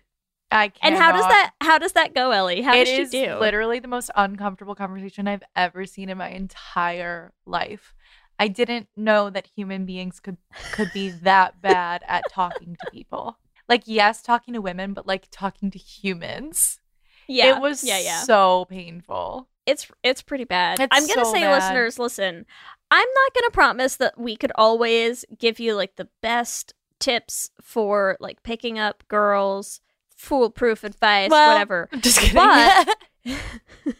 [0.51, 2.61] I and how does that how does that go ellie?
[2.61, 3.37] How It does she is do?
[3.39, 7.95] literally the most uncomfortable conversation I've ever seen in my entire life.
[8.39, 10.37] I didn't know that human beings could
[10.73, 13.37] could be that bad at talking to people.
[13.69, 16.79] Like yes, talking to women, but like talking to humans.
[17.27, 19.47] yeah it was yeah yeah so painful.
[19.65, 20.79] it's it's pretty bad.
[20.79, 21.55] It's I'm gonna so say, bad.
[21.55, 22.45] listeners, listen.
[22.91, 28.17] I'm not gonna promise that we could always give you like the best tips for
[28.19, 29.79] like picking up girls,
[30.15, 31.87] foolproof advice, Well, whatever.
[31.93, 32.35] I'm just kidding.
[32.35, 32.97] But-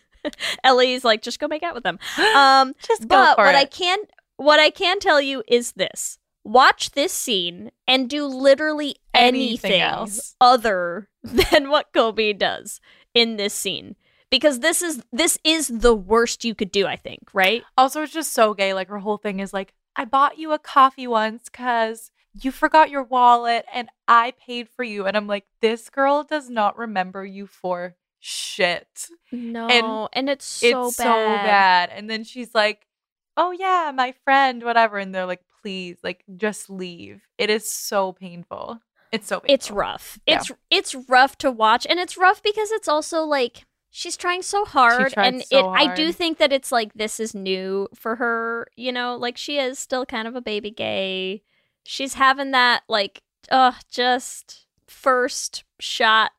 [0.63, 2.00] Ellie's like, just go make out with them.
[2.36, 3.58] Um, just go but what it.
[3.58, 4.00] I can
[4.43, 9.82] what I can tell you is this: watch this scene and do literally Anything anything,
[9.82, 10.36] else.
[10.41, 12.79] other than what Colby does
[13.13, 13.95] in this scene.
[14.29, 17.63] Because this is this is the worst you could do, I think, right?
[17.77, 18.73] Also, it's just so gay.
[18.73, 22.10] Like her whole thing is like, I bought you a coffee once because
[22.41, 25.06] you forgot your wallet and I paid for you.
[25.06, 29.08] And I'm like, this girl does not remember you for shit.
[29.32, 31.03] No, and, and it's so it's bad.
[31.03, 31.89] so bad.
[31.93, 32.88] And then she's like,
[33.36, 34.98] Oh yeah, my friend, whatever.
[34.98, 37.22] And they're like, please, like just leave.
[37.38, 38.80] It is so painful.
[39.12, 39.54] It's so painful.
[39.54, 40.19] It's rough.
[40.28, 40.39] Yeah.
[40.39, 44.65] It's it's rough to watch, and it's rough because it's also like she's trying so
[44.65, 45.78] hard, and so it.
[45.78, 48.67] I do think that it's like this is new for her.
[48.76, 51.43] You know, like she is still kind of a baby gay.
[51.86, 56.32] She's having that like, uh, just first shot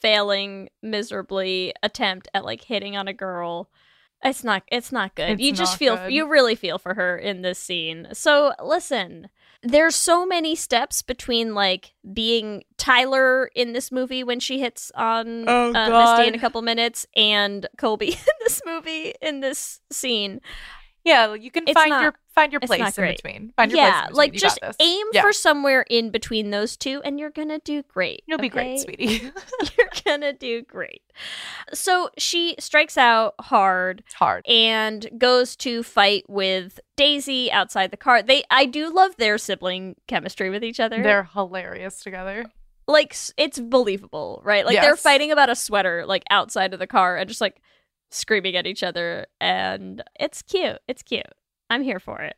[0.00, 3.70] failing miserably attempt at like hitting on a girl.
[4.26, 5.30] It's not it's not good.
[5.30, 6.12] It's you just feel good.
[6.12, 8.08] you really feel for her in this scene.
[8.12, 9.28] So listen,
[9.62, 15.44] there's so many steps between like being Tyler in this movie when she hits on
[15.48, 20.40] Oh, uh, Misty in a couple minutes and Colby in this movie in this scene.
[21.06, 23.52] Yeah, you can It's find not- your find your place in between.
[23.56, 24.16] Find your yeah, place in between.
[24.18, 25.22] like You just aim Yeah.
[25.22, 28.22] for somewhere in between those two and you're going to do great.
[28.26, 29.30] You'll be great, sweetie.
[29.78, 31.00] you're going to do great.
[31.72, 34.44] So she strikes out hard it's hard.
[34.46, 38.22] and goes to fight with Daisy outside the car.
[38.22, 41.02] They I do love their sibling chemistry with each other.
[41.02, 42.44] They're hilarious together.
[42.86, 44.66] like it's believable, right?
[44.66, 47.56] Like they're fighting about a sweater like outside of the car and just like
[48.10, 50.78] screaming at each other and it's cute.
[50.88, 51.26] It's cute.
[51.70, 52.36] I'm here for it.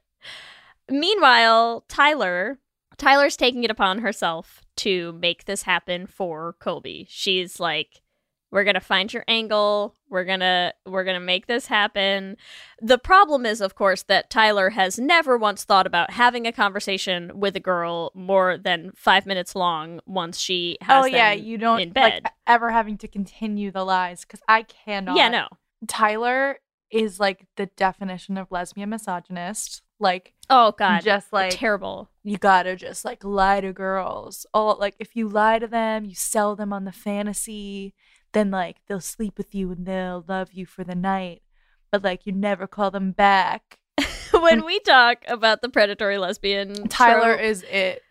[0.90, 2.59] Meanwhile, Tyler
[2.96, 7.07] Tyler's taking it upon herself to make this happen for Colby.
[7.09, 8.02] She's like
[8.50, 9.94] we're going to find your angle.
[10.11, 12.37] We're going to we're going to make this happen.
[12.81, 17.33] The problem is of course that Tyler has never once thought about having a conversation
[17.35, 21.81] with a girl more than 5 minutes long once she has oh yeah, you don't
[21.81, 22.23] in bed.
[22.25, 25.16] like ever having to continue the lies because I cannot.
[25.16, 25.49] yeah, no.
[25.87, 26.59] Tyler
[26.90, 29.83] is like the definition of lesbian misogynist.
[30.01, 31.03] Like Oh god.
[31.03, 32.09] just like terrible.
[32.23, 34.47] you gotta just like lie to girls.
[34.55, 37.94] Oh, like if you lie to them, you sell them on the fantasy,
[38.38, 41.42] then like they'll sleep with you and they'll love you for the night.
[41.90, 43.79] But like you never call them back.
[44.31, 48.03] when we talk about the predatory lesbian Tyler trope, is it.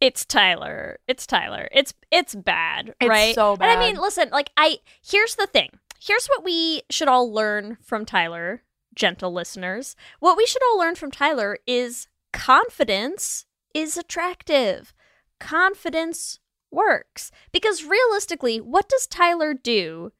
[0.00, 0.98] it's Tyler.
[1.08, 1.68] It's Tyler.
[1.72, 3.34] It's it's bad, It's right?
[3.34, 3.70] so bad.
[3.70, 5.70] And I mean, listen, like I here's the thing.
[5.98, 8.62] Here's what we should all learn from Tyler,
[8.94, 9.96] gentle listeners.
[10.18, 14.92] What we should all learn from Tyler is confidence is attractive.
[15.38, 16.38] Confidence
[16.70, 17.30] works.
[17.52, 20.12] Because realistically, what does Tyler do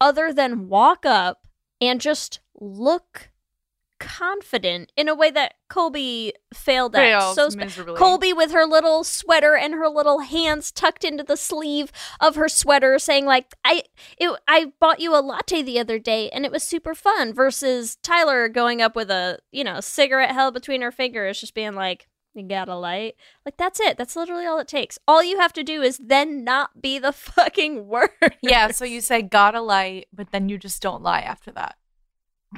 [0.00, 1.46] other than walk up
[1.80, 3.30] and just look
[3.98, 7.00] confident in a way that Colby failed at.
[7.00, 7.96] Fails so sp- miserably.
[7.96, 11.90] Colby with her little sweater and her little hands tucked into the sleeve
[12.20, 13.84] of her sweater saying like I
[14.18, 17.96] it, I bought you a latte the other day and it was super fun versus
[18.02, 22.06] Tyler going up with a, you know, cigarette held between her fingers just being like
[22.36, 23.16] you got a light.
[23.44, 23.96] Like that's it.
[23.96, 24.98] That's literally all it takes.
[25.08, 28.10] All you have to do is then not be the fucking word.
[28.42, 31.76] Yeah, so you say got a light, but then you just don't lie after that.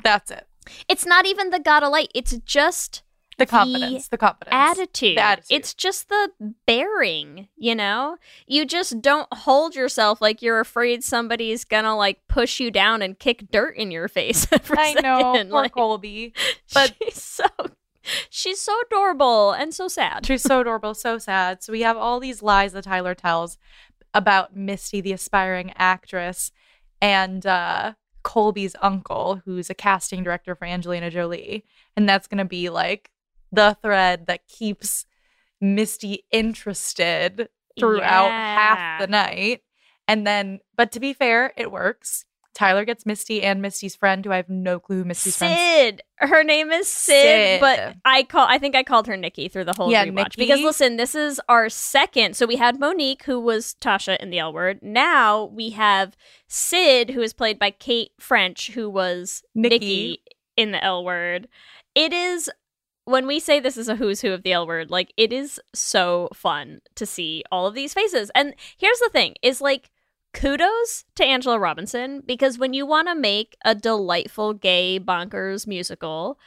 [0.03, 0.47] That's it.
[0.89, 2.11] It's not even the got a light.
[2.15, 3.03] It's just
[3.39, 4.09] The confidence.
[4.09, 4.53] The, confidence.
[4.55, 5.17] attitude.
[5.17, 5.57] The attitude.
[5.57, 6.31] It's just the
[6.67, 8.17] bearing, you know?
[8.47, 13.19] You just don't hold yourself like you're afraid somebody's gonna like push you down and
[13.19, 14.47] kick dirt in your face.
[14.53, 15.51] I know, second.
[15.51, 16.35] poor Like, Colby.
[16.75, 17.45] But she's so
[18.31, 20.27] she's so adorable and so sad.
[20.27, 21.63] she's so adorable, so sad.
[21.63, 23.59] So we have all these lies that Tyler tells
[24.15, 26.51] about Misty, the aspiring actress,
[27.01, 27.95] and uh
[28.25, 31.65] Colby's uncle, who's a casting director for Angelina Jolie.
[31.97, 33.11] And that's gonna be like
[33.53, 35.07] the thread that keeps
[35.61, 39.63] Misty interested throughout half the night.
[40.07, 42.25] And then, but to be fair, it works.
[42.59, 45.57] Tyler gets Misty and Misty's friend, who I have no clue who Misty's friend.
[45.57, 46.03] Sid.
[46.17, 47.61] Her name is Sid, Sid.
[47.61, 50.61] but I call I think I called her Nikki through the whole Yeah, rewatch because
[50.61, 52.35] listen, this is our second.
[52.35, 54.81] So we had Monique, who was Tasha in the L Word.
[54.83, 56.17] Now we have
[56.49, 59.77] Sid, who is played by Kate French, who was Nikki.
[59.79, 60.23] Nikki,
[60.57, 61.47] in the L Word.
[61.95, 62.51] It is
[63.05, 65.61] when we say this is a who's who of the L Word, like it is
[65.73, 68.33] so fun to see all of these faces.
[68.35, 69.91] And here's the thing: is like
[70.33, 76.39] kudos to Angela Robinson because when you want to make a delightful gay bonkers musical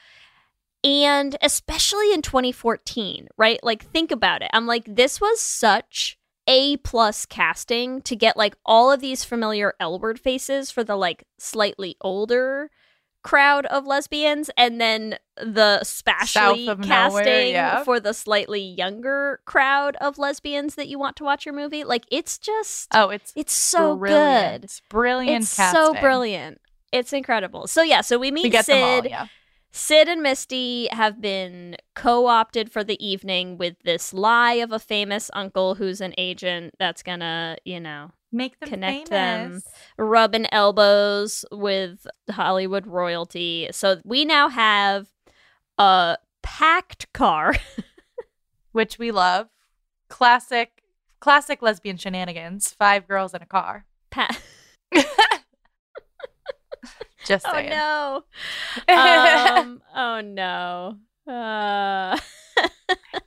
[0.84, 3.60] and especially in 2014 right?
[3.64, 4.50] Like think about it.
[4.54, 6.18] I'm like this was such
[6.48, 10.96] a plus casting to get like all of these familiar l word faces for the
[10.96, 12.70] like slightly older
[13.24, 16.36] crowd of lesbians and then the South
[16.68, 17.84] of Nowhere, casting yeah.
[17.84, 22.06] for the slightly younger crowd of lesbians that you want to watch your movie like
[22.12, 24.62] it's just Oh, it's it's so brilliant.
[24.62, 24.72] good.
[24.90, 25.82] Brilliant It's casting.
[25.82, 26.62] so brilliant.
[26.92, 27.68] It's incredible.
[27.68, 29.12] So yeah, so we meet We them all, Sid.
[29.12, 29.28] yeah.
[29.74, 35.32] Sid and Misty have been co-opted for the evening with this lie of a famous
[35.34, 39.64] uncle who's an agent that's gonna, you know, Make them Connect famous.
[39.64, 39.72] them.
[39.98, 43.68] rubbing elbows with Hollywood royalty.
[43.72, 45.08] So we now have
[45.78, 47.56] a packed car.
[48.72, 49.48] which we love.
[50.08, 50.82] Classic,
[51.20, 52.72] classic lesbian shenanigans.
[52.80, 53.86] Five girls in a car.
[54.12, 54.30] Pa-
[57.26, 58.24] Just oh no.
[58.94, 60.98] Um, oh no.
[61.32, 62.18] Uh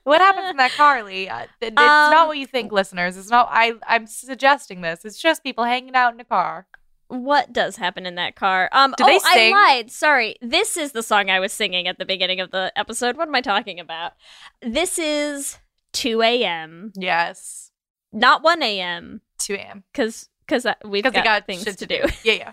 [0.03, 1.29] what happens in that car, Leigh?
[1.29, 3.17] Uh, it's Um, not what you think, listeners.
[3.17, 3.47] It's not.
[3.51, 3.73] I.
[3.87, 5.05] I'm suggesting this.
[5.05, 6.67] It's just people hanging out in a car.
[7.07, 8.67] what does happen in that car?
[8.71, 9.19] Um, Do oh?
[9.23, 9.91] I lied.
[9.91, 10.35] Sorry.
[10.41, 13.15] This is the song I was singing at the beginning of the episode.
[13.15, 14.13] What am I talking about?
[14.61, 15.59] This is
[15.93, 17.71] 2 a.m., Yes.
[18.11, 19.21] not 1 a.m.
[19.37, 19.83] Two a.m.
[19.93, 22.01] because because we've got, got things to do.
[22.23, 22.51] Yeah,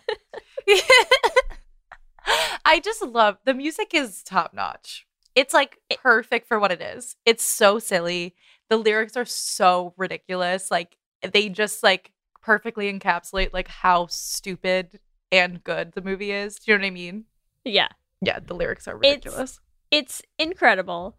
[0.66, 0.76] yeah.
[2.64, 5.06] I just love the music is top notch.
[5.34, 7.16] It's like perfect for what it is.
[7.24, 8.34] It's so silly.
[8.68, 10.70] The lyrics are so ridiculous.
[10.70, 10.96] Like
[11.32, 14.98] they just like perfectly encapsulate like how stupid
[15.30, 16.56] and good the movie is.
[16.56, 17.24] Do you know what I mean?
[17.64, 17.88] yeah,
[18.20, 19.60] Yeah, the lyrics are It's- ridiculous.
[19.90, 21.16] it's incredible.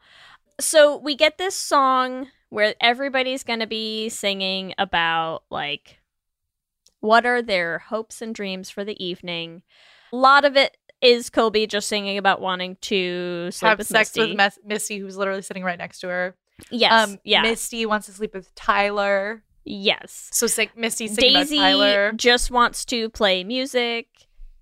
[0.59, 5.99] So we get this song where everybody's going to be singing about like
[6.99, 9.63] what are their hopes and dreams for the evening.
[10.11, 14.09] A lot of it is Colby just singing about wanting to sleep Have with sex
[14.15, 14.29] Misty.
[14.29, 16.35] with Mes- Misty, who's literally sitting right next to her.
[16.71, 19.43] yes, Um, yeah, Misty wants to sleep with Tyler.
[19.65, 20.29] yes.
[20.31, 22.11] So sing- Misty singing Daisy about Tyler.
[22.13, 24.07] just wants to play music.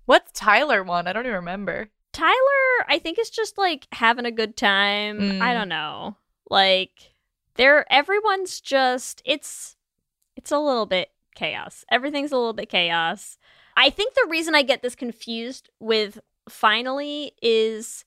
[0.06, 1.06] What's Tyler one?
[1.06, 1.88] I don't even remember.
[2.12, 5.40] Tyler, I think is just like having a good time.
[5.40, 5.54] I Mm.
[5.58, 6.16] don't know.
[6.50, 6.90] Like
[7.54, 9.76] they're everyone's just it's
[10.36, 11.84] it's a little bit chaos.
[11.90, 13.38] Everything's a little bit chaos.
[13.76, 16.18] I think the reason I get this confused with
[16.52, 18.04] finally is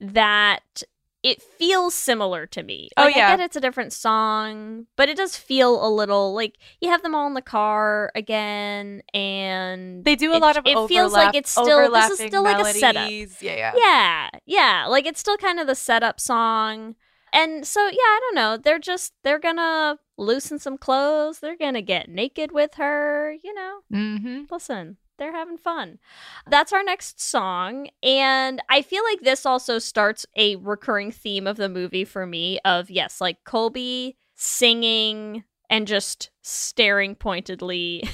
[0.00, 0.82] that
[1.22, 2.90] it feels similar to me.
[2.98, 3.28] Oh, yeah.
[3.32, 7.02] I get it's a different song, but it does feel a little like you have
[7.02, 11.14] them all in the car again, and They do a it- lot of it feels
[11.14, 12.94] like it's still- this is still like a setup.
[13.02, 13.40] melodies.
[13.40, 13.72] Yeah, yeah.
[13.74, 16.94] yeah, yeah, like it's still kind of the setup song.
[17.32, 18.56] And so yeah, I don't know.
[18.58, 21.40] They're just they're gonna loosen some clothes.
[21.40, 23.78] They're gonna get naked with her, you know.
[23.92, 24.42] Mm-hmm.
[24.52, 25.98] Listen, they're having fun.
[26.48, 31.56] That's our next song, and I feel like this also starts a recurring theme of
[31.56, 38.08] the movie for me of yes, like Colby singing and just staring pointedly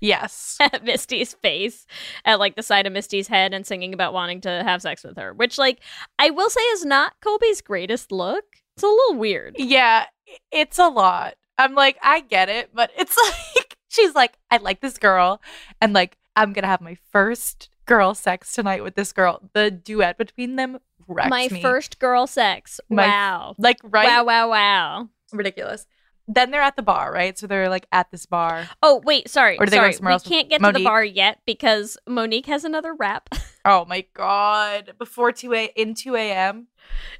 [0.00, 0.56] Yes.
[0.60, 1.86] at Misty's face,
[2.24, 5.16] at like the side of Misty's head, and singing about wanting to have sex with
[5.16, 5.80] her, which, like,
[6.18, 8.44] I will say is not Colby's greatest look.
[8.76, 9.56] It's a little weird.
[9.58, 10.06] Yeah,
[10.50, 11.34] it's a lot.
[11.58, 13.16] I'm like, I get it, but it's
[13.56, 15.40] like she's like, I like this girl,
[15.80, 19.50] and like I'm gonna have my first girl sex tonight with this girl.
[19.52, 20.78] The duet between them
[21.08, 21.60] wrecks My me.
[21.62, 22.80] first girl sex.
[22.88, 23.54] My- wow.
[23.58, 25.08] like right, Wow, wow, wow.
[25.32, 25.86] ridiculous.
[26.32, 27.36] Then they're at the bar, right?
[27.36, 28.68] So they're like at this bar.
[28.84, 29.58] Oh, wait, sorry.
[29.58, 29.92] Or do they go sorry.
[29.94, 33.28] somewhere we else with can't get to the bar yet because Monique has another rap.
[33.62, 34.94] Oh my god!
[34.98, 36.68] Before two a in two a.m.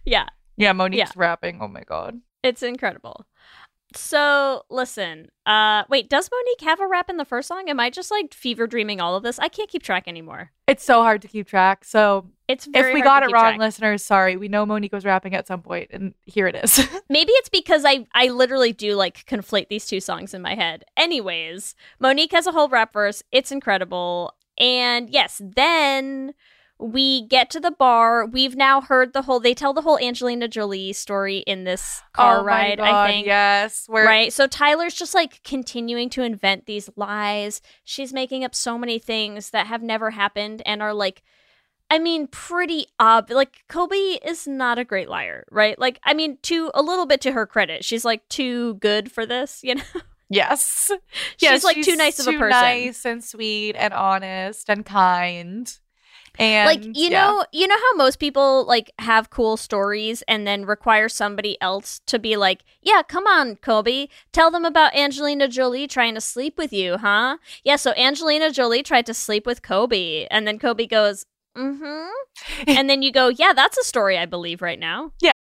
[0.07, 0.25] yeah.
[0.57, 1.13] Yeah, Monique's Yeah.
[1.15, 1.59] rapping.
[1.61, 2.19] Oh my god.
[2.43, 3.27] It's incredible.
[3.95, 7.69] So listen, uh wait, does Monique have a rap in the first song?
[7.69, 9.39] Am I just like fever dreaming all of this?
[9.39, 10.53] I can't keep track anymore.
[10.67, 11.85] It's so hard to keep track.
[11.85, 13.59] So It's very if we got it wrong, track.
[13.59, 14.37] listeners, sorry.
[14.37, 16.79] We know Monique was rapping at some point, and here it is.
[17.09, 20.85] Maybe it's because I I literally do like conflate these two songs in my head.
[20.97, 23.23] Anyways, Monique has a whole rap verse.
[23.33, 24.35] It's incredible.
[24.59, 26.35] And yes, then
[26.81, 28.27] we get to the bar.
[28.27, 32.41] We've now heard the whole they tell the whole Angelina Jolie story in this car
[32.41, 33.27] oh my ride, god, I think.
[33.27, 34.33] Yes, where Right.
[34.33, 37.61] So Tyler's just like continuing to invent these lies.
[37.85, 41.23] She's making up so many things that have never happened and are like
[41.91, 45.79] I mean, pretty ob like Colby is not a great liar, right?
[45.79, 49.27] Like, I mean, to a little bit to her credit, she's like too good for
[49.27, 49.83] this, you know.
[50.33, 50.93] Yes.
[51.39, 52.51] She's, like, too nice of a person.
[52.51, 55.77] Nice and sweet and honest and kind.
[56.41, 57.27] And like you yeah.
[57.27, 62.01] know you know how most people like have cool stories and then require somebody else
[62.07, 66.57] to be like yeah come on colby tell them about angelina jolie trying to sleep
[66.57, 70.87] with you huh yeah so angelina jolie tried to sleep with colby and then colby
[70.87, 72.09] goes mm-hmm
[72.67, 75.33] and then you go yeah that's a story i believe right now Yeah.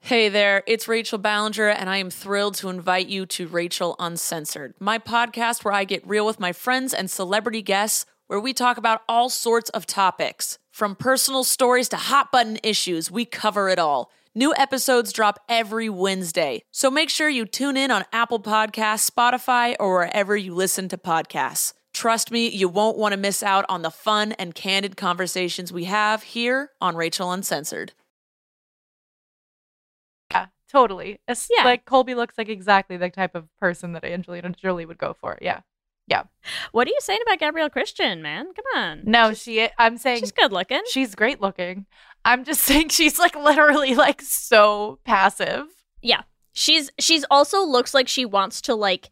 [0.00, 4.74] Hey there, it's Rachel Ballinger, and I am thrilled to invite you to Rachel Uncensored,
[4.78, 8.76] my podcast where I get real with my friends and celebrity guests, where we talk
[8.76, 10.58] about all sorts of topics.
[10.72, 14.10] From personal stories to hot button issues, we cover it all.
[14.34, 19.76] New episodes drop every Wednesday, so make sure you tune in on Apple Podcasts, Spotify,
[19.78, 21.72] or wherever you listen to podcasts.
[21.92, 25.84] Trust me, you won't want to miss out on the fun and candid conversations we
[25.84, 27.92] have here on Rachel Uncensored.
[30.32, 31.20] yeah, totally.
[31.28, 31.64] It's Yeah.
[31.64, 35.38] like Colby looks like exactly the type of person that Angelina Jolie would go for.
[35.40, 35.60] Yeah.
[36.72, 39.68] What are you saying about gabrielle christian man come on No, she.
[39.78, 41.86] I'm saying she's good looking she's great looking.
[42.24, 45.64] I'm just saying she's like literally like so passive.
[46.02, 46.22] Yeah.
[46.52, 49.10] She's she's also looks like she wants to like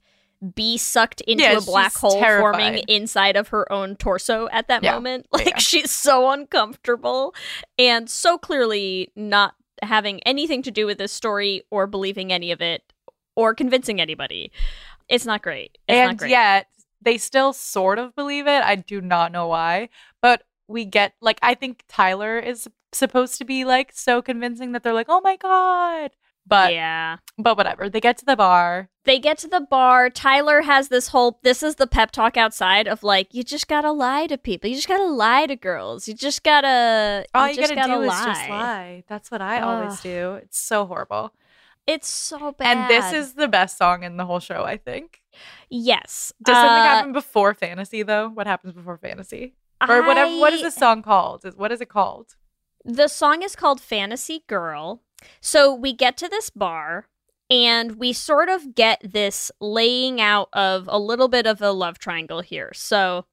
[0.54, 4.68] be sucked into Yeah, a black she's hole forming inside of her own torso at
[4.68, 5.26] that Yeah, moment.
[5.32, 5.58] Like yeah.
[5.58, 7.34] she's so uncomfortable
[7.78, 12.60] and so clearly not having anything to do with this story or believing any of
[12.60, 12.82] it
[13.36, 14.52] or convincing anybody.
[15.08, 15.78] It's not great.
[15.88, 16.30] It's not and great.
[16.30, 16.66] yet
[17.02, 18.62] they still sort of believe it.
[18.62, 19.88] I do not know why,
[20.20, 24.82] but we get like I think Tyler is supposed to be like so convincing that
[24.82, 26.12] they're like, "Oh my god."
[26.46, 27.18] But yeah.
[27.38, 27.88] but whatever.
[27.88, 28.88] They get to the bar.
[29.04, 30.10] They get to the bar.
[30.10, 33.82] Tyler has this whole this is the pep talk outside of like you just got
[33.82, 34.68] to lie to people.
[34.68, 36.08] You just got to lie to girls.
[36.08, 38.20] You just got to All you, just gotta, do lie.
[38.20, 39.04] is just lie.
[39.08, 40.34] That's what I always do.
[40.42, 41.32] It's so horrible.
[41.86, 42.76] It's so bad.
[42.76, 45.21] And this is the best song in the whole show, I think.
[45.70, 46.32] Yes.
[46.42, 48.28] Does something Uh, happen before fantasy though?
[48.28, 49.54] What happens before fantasy?
[49.88, 51.44] Or whatever what is I- this song called?
[51.56, 52.36] What is it called?
[52.84, 55.02] The song is called Fantasy Girl.
[55.40, 57.08] So we get to this bar
[57.50, 61.98] and we sort of get this laying out of a little bit of a love
[61.98, 62.72] triangle here.
[62.74, 63.26] So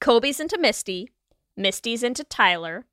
[0.00, 1.08] Colby's into Misty,
[1.56, 2.86] Misty's into Tyler,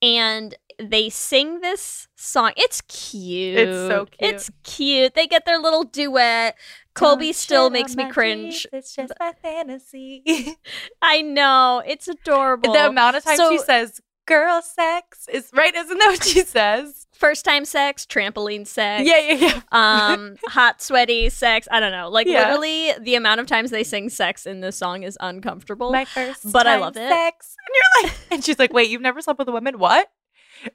[0.00, 0.54] and
[0.90, 2.52] they sing this song.
[2.56, 3.58] It's cute.
[3.58, 4.34] It's so cute.
[4.34, 5.14] It's cute.
[5.14, 6.56] They get their little duet.
[6.94, 8.62] Colby Don't still makes me cringe.
[8.62, 10.56] dreams, It's just my fantasy.
[11.02, 11.82] I know.
[11.86, 12.72] It's adorable.
[12.72, 16.40] the amount of times So- she says girl sex is right, isn't that what she
[16.44, 17.06] says?
[17.12, 19.08] First time sex, trampoline sex.
[19.08, 19.60] Yeah, yeah, yeah.
[20.14, 22.44] um hot sweaty sex i don't know like Yeah.
[22.44, 26.50] literally the amount of times they sing sex in this song is uncomfortable My first
[26.52, 27.08] but I love it.
[27.08, 27.56] Sex.
[27.58, 29.78] And you're like and she's like, wait, you've never slept with a woman?
[29.78, 30.08] What?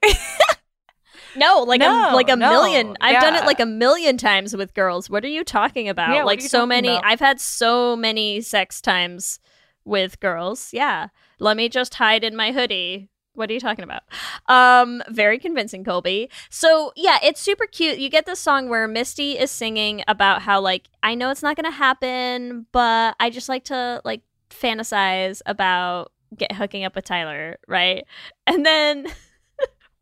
[1.35, 4.55] no like No, a like a no, million i've done it like a million times
[4.55, 7.05] with girls what are you talking about Yeah, like so many about?
[7.05, 9.39] i've had so many sex times
[9.85, 11.07] with girls yeah
[11.39, 14.01] let me just hide in my hoodie what are you talking about?
[14.47, 16.27] Um, very convincing, Colby.
[16.49, 17.99] So yeah, it's super cute.
[17.99, 21.55] You get this song where Misty is singing about how like I know it's not
[21.55, 27.59] gonna happen, but I just like to like fantasize about get hooking up with Tyler,
[27.67, 28.05] right?
[28.47, 29.05] And then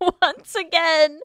[0.22, 1.22] once again,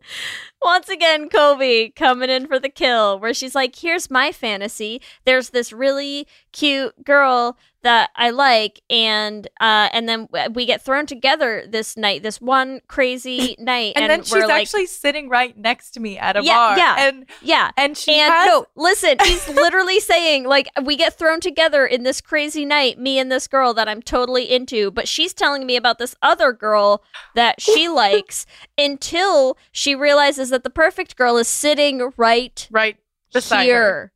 [0.63, 5.01] once again, Colby coming in for the kill, where she's like, "Here's my fantasy.
[5.25, 11.07] There's this really cute girl that I like, and uh, and then we get thrown
[11.07, 15.57] together this night, this one crazy night, and, and, then she's like, actually sitting right
[15.57, 16.79] next to me at a Yeah, bar.
[16.79, 16.95] yeah.
[16.99, 17.71] And yeah.
[17.77, 22.03] and she and has no, listen, he's literally saying like we get thrown together in
[22.03, 25.77] this crazy night, me and this girl that I'm totally into, but she's telling me
[25.77, 27.03] about this other girl
[27.35, 28.47] that she likes
[28.77, 32.97] until she realizes that the perfect girl is sitting right right
[33.33, 33.65] beside her.
[33.65, 34.13] here.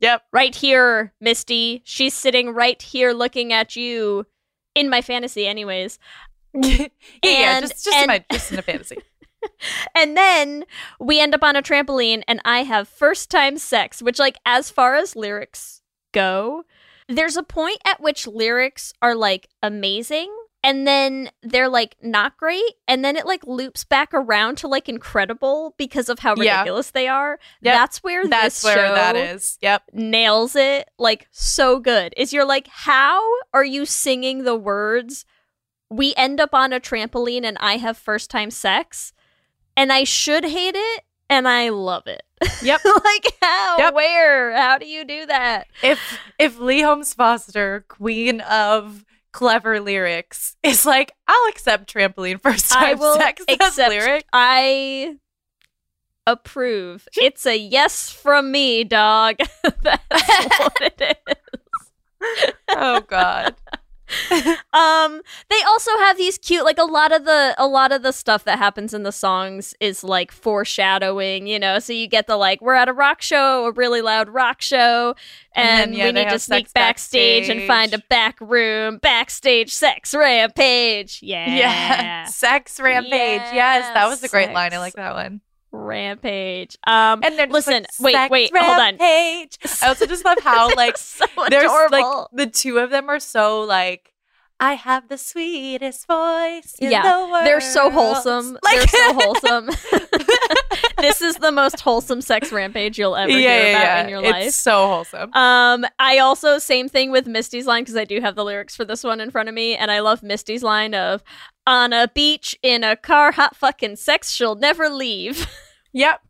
[0.00, 0.22] Yep.
[0.32, 1.82] Right here, Misty.
[1.84, 4.26] She's sitting right here looking at you
[4.74, 5.98] in my fantasy anyways.
[6.54, 6.86] yeah,
[7.22, 8.98] yeah, just just and- in my just in a fantasy.
[9.94, 10.64] And then
[10.98, 14.68] we end up on a trampoline and I have first time sex, which like as
[14.68, 15.80] far as lyrics
[16.12, 16.64] go,
[17.08, 22.74] there's a point at which lyrics are like amazing and then they're like not great
[22.88, 26.58] and then it like loops back around to like incredible because of how Yeah.
[26.60, 27.38] ridiculous they are.
[27.62, 27.74] Yep.
[27.74, 29.58] That's where That's this where show is.
[29.62, 29.82] Yep.
[29.92, 33.20] nails it like so good is you're like how
[33.54, 35.24] are you singing the words
[35.90, 39.12] we end up on a trampoline and i have first time sex
[39.76, 42.22] and i should hate it and i love it
[42.62, 42.80] Yep.
[43.04, 43.94] like how Yep.
[43.94, 50.56] where how do you do that if if Leigh Holmes Foster, queen of clever lyrics,
[50.62, 54.24] is like, I'll accept trampoline first i time will sex accept lyric.
[54.32, 55.16] i
[56.26, 59.36] approve it's a yes from me dog
[59.82, 61.34] that's what it is
[62.70, 63.54] Oh God.
[64.72, 68.12] um they also have these cute like a lot of the a lot of the
[68.12, 72.36] stuff that happens in the songs is like foreshadowing you know so you get the
[72.36, 75.14] like we're at a rock show a really loud rock show
[75.54, 78.98] And and, then, yeah, we need to sneak sex backstage, and find a back room
[78.98, 82.24] backstage sex rampage yeah Yeah.
[82.26, 83.10] Sex rampage.
[83.52, 84.72] yes, that was a great line.
[84.72, 85.40] I like that one.
[85.72, 86.76] Rampage.
[86.86, 88.96] Um And then listen wait wait hold on.
[88.96, 89.58] Rampage.
[89.82, 93.62] I also just love how like so there's like the two of them are so
[93.62, 94.12] like
[94.60, 97.46] I have the sweetest voice in Yeah, the world.
[97.46, 98.58] They're so wholesome.
[98.64, 99.66] Like, They're so wholesome.
[100.98, 104.02] this is the most wholesome sex rampage you'll ever yeah, hear yeah, about yeah.
[104.02, 104.46] in your life.
[104.46, 105.32] it's so wholesome.
[105.32, 108.84] Um, I also same thing with Misty's line because I do have the lyrics for
[108.84, 111.22] this one in front of me, and I love Misty's line of
[111.66, 115.46] "On a beach in a car, hot fucking sex, she'll never leave."
[115.92, 116.20] yep.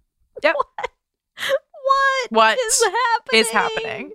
[0.42, 0.54] Yep.
[1.36, 2.30] what?
[2.30, 3.40] What is happening?
[3.40, 4.12] is happening?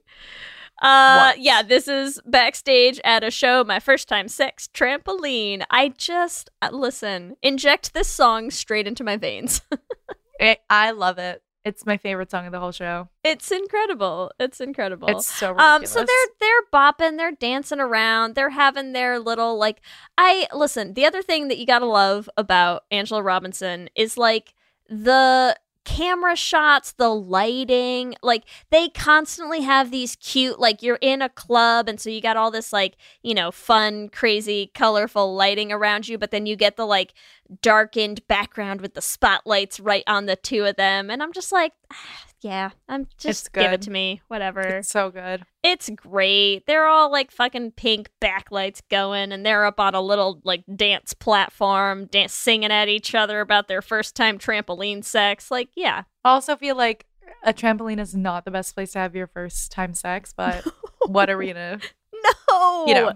[0.82, 3.63] Uh, yeah, this is backstage at a show.
[3.63, 5.63] My first time sex trampoline.
[5.69, 7.36] I just uh, listen.
[7.41, 9.61] Inject this song straight into my veins.
[10.41, 11.41] I, I love it.
[11.65, 13.07] It's my favorite song of the whole show.
[13.24, 14.32] It's incredible.
[14.38, 15.07] It's incredible.
[15.07, 15.74] It's so ridiculous.
[15.74, 19.80] Um, so they're they're bopping, they're dancing around, they're having their little like.
[20.17, 20.93] I listen.
[20.93, 24.53] The other thing that you gotta love about Angela Robinson is like
[24.89, 25.55] the
[25.86, 28.15] camera shots, the lighting.
[28.21, 30.59] Like they constantly have these cute.
[30.59, 34.09] Like you're in a club, and so you got all this like you know fun,
[34.09, 37.13] crazy, colorful lighting around you, but then you get the like
[37.61, 41.73] darkened background with the spotlights right on the two of them, and I'm just like.
[41.91, 41.95] "Ah,
[42.41, 44.59] Yeah, I'm just give it to me, whatever.
[44.59, 45.45] It's so good.
[45.63, 46.65] It's great.
[46.67, 51.13] They're all like fucking pink backlights going, and they're up on a little like dance
[51.13, 55.49] platform, dance singing at each other about their first time trampoline sex.
[55.51, 57.05] Like, yeah, I also feel like
[57.43, 60.67] a trampoline is not the best place to have your first time sex, but
[61.05, 61.79] what are we gonna?
[62.49, 63.13] no, You know.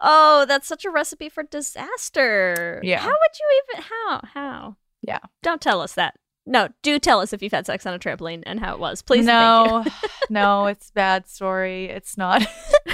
[0.00, 2.80] Oh, that's such a recipe for disaster.
[2.82, 2.98] Yeah.
[3.00, 3.84] How would you even?
[3.88, 4.20] How?
[4.34, 4.76] How?
[5.02, 5.18] Yeah.
[5.42, 6.14] Don't tell us that.
[6.46, 9.02] No, do tell us if you've had sex on a trampoline and how it was,
[9.02, 9.26] please.
[9.26, 9.92] and thank you.
[10.30, 11.84] no, no, it's bad story.
[11.86, 12.42] It's not.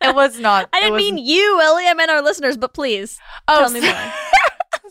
[0.00, 0.68] it was not.
[0.72, 1.86] I didn't mean you, Ellie.
[1.88, 2.56] I meant our listeners.
[2.56, 4.12] But please, Oh, tell me more.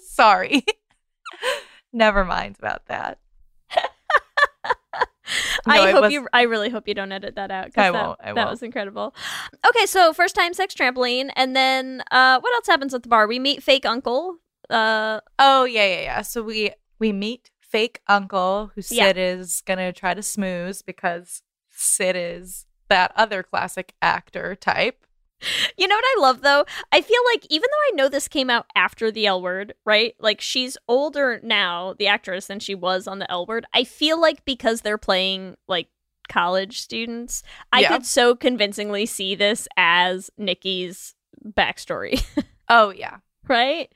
[0.01, 0.65] Sorry.
[1.93, 3.19] Never mind about that.
[5.65, 6.27] No, I hope was- you.
[6.33, 7.67] I really hope you don't edit that out.
[7.77, 8.49] I that, won't, I that won't.
[8.51, 9.13] was incredible.
[9.67, 13.27] Okay, so first time sex trampoline, and then uh, what else happens at the bar?
[13.27, 14.37] We meet fake uncle.
[14.69, 16.21] Uh, Oh yeah, yeah, yeah.
[16.21, 19.07] So we we meet fake uncle who Yeah.
[19.07, 25.05] Sid is gonna try to smooze because Sid is that other classic actor type.
[25.77, 26.65] You know what I love though?
[26.91, 30.15] I feel like even though I know this came out after the L word, right?
[30.19, 33.65] Like she's older now, the actress, than she was on the L word.
[33.73, 35.87] I feel like because they're playing like
[36.29, 37.89] college students, I Yeah.
[37.89, 41.15] could so convincingly see this as Nikki's
[41.45, 42.23] backstory.
[42.69, 43.17] Oh yeah.
[43.49, 43.91] Right?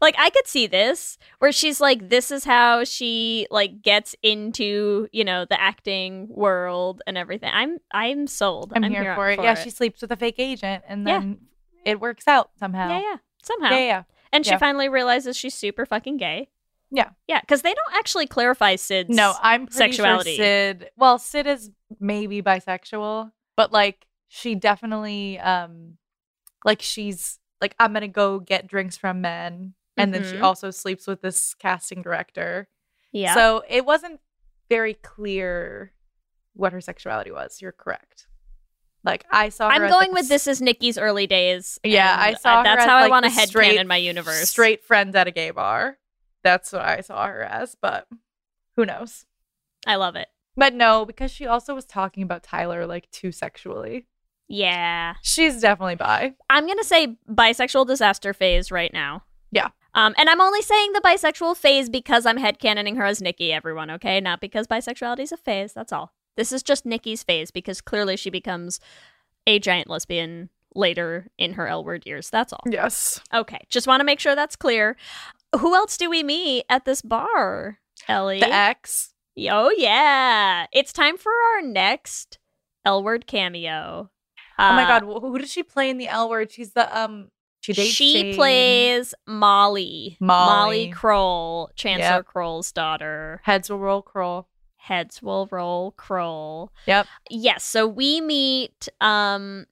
[0.00, 5.08] Like I could see this where she's like this is how she like gets into,
[5.12, 7.50] you know, the acting world and everything.
[7.52, 8.72] I'm I'm sold.
[8.74, 9.40] I'm, here, for it.
[9.42, 11.18] yeah, she sleeps with a fake agent and Yeah.
[11.20, 11.38] then
[11.84, 12.88] it works out somehow.
[12.88, 13.16] Yeah, yeah.
[13.42, 13.70] Somehow.
[13.70, 14.02] Yeah, yeah.
[14.32, 14.58] And she yeah.
[14.58, 16.48] finally realizes she's super fucking gay.
[16.90, 17.10] Yeah.
[17.26, 20.36] Yeah, cuz they don't actually clarify Sid's No, I'm sexuality.
[20.36, 20.90] sure Sid.
[20.96, 25.98] Well, Sid is maybe bisexual, but like she definitely um
[26.64, 30.42] like she's like I'm gonna go get drinks from men, and then she Mhm.
[30.42, 32.68] also sleeps with this casting director.
[33.12, 33.34] Yeah.
[33.34, 34.20] So it wasn't
[34.68, 35.92] very clear
[36.54, 37.60] what her sexuality was.
[37.62, 38.26] You're correct.
[39.04, 39.68] Like I saw.
[39.68, 41.78] Her I'm going like, with this as Nikki's early days.
[41.84, 43.86] Yeah, I saw uh, her That's as, how I want a the head straight- in
[43.86, 44.48] my universe.
[44.50, 45.98] Straight friend at a gay bar.
[46.42, 48.06] That's what I saw her as, but
[48.76, 49.26] who knows?
[49.86, 50.28] I love it.
[50.56, 54.06] But no, because she also was talking about Tyler like too sexually.
[54.48, 55.14] Yeah.
[55.22, 56.34] She's definitely bi.
[56.50, 59.24] I'm gonna say bisexual disaster phase right now.
[59.50, 59.68] Yeah.
[59.94, 63.90] Um, and I'm only saying the bisexual phase because I'm headcanoning her as Nikki, everyone,
[63.92, 64.20] okay?
[64.20, 66.12] Not because bisexuality is a phase, that's all.
[66.36, 68.80] This is just Nikki's phase because clearly she becomes
[69.46, 72.28] a giant lesbian later in her L word years.
[72.30, 72.64] That's all.
[72.66, 73.20] Yes.
[73.32, 73.60] Okay.
[73.68, 74.96] Just want to make sure that's clear.
[75.60, 77.78] Who else do we meet at this bar,
[78.08, 78.40] Ellie?
[78.40, 79.14] The ex.
[79.48, 82.38] Oh yeah, it's time for our next
[82.84, 84.10] L word cameo.
[84.58, 86.50] Oh my Uh, god, who does she play in the L word?
[86.52, 87.30] She's the um
[87.60, 90.18] she she plays Molly.
[90.20, 90.90] Molly.
[90.90, 92.26] Kroll, Chancellor Yep.
[92.26, 93.40] Kroll's daughter.
[93.44, 94.48] Heads will roll Kroll.
[94.76, 96.70] Heads will roll Kroll.
[96.86, 97.06] Yep.
[97.30, 99.64] Yes, so we meet um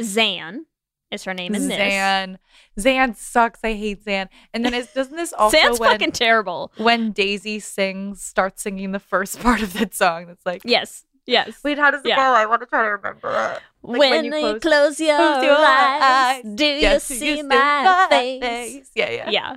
[0.00, 0.66] Zan
[1.10, 1.76] is her name in this.
[1.76, 2.38] Zan.
[2.80, 3.60] Zan sucks.
[3.64, 4.28] I hate Zan.
[4.54, 6.72] And then is doesn't this also Zan's when fucking terrible.
[6.78, 11.04] when Daisy sings starts singing the first part of that song that's like Yes.
[11.26, 11.58] Yes.
[11.62, 12.16] Wait, how does it Yeah.
[12.16, 12.22] go?
[12.22, 13.62] I want to try to remember it.
[13.82, 14.30] Like when, you
[14.60, 18.90] close, your, close your eyes, eyes, do Yes, you you see see my face?
[18.94, 19.30] Yeah, yeah.
[19.30, 19.56] Yeah.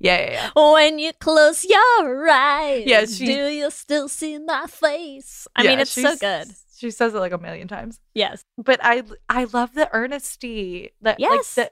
[0.00, 0.72] Yeah, yeah, yeah.
[0.72, 5.46] When you close your eyes, Yeah, she- do you still see my face?
[5.56, 6.48] I mean, it's so good.
[6.76, 8.00] She says it like a million times.
[8.14, 8.44] Yes.
[8.58, 11.56] But I I love the earnesty that Yes.
[11.56, 11.70] like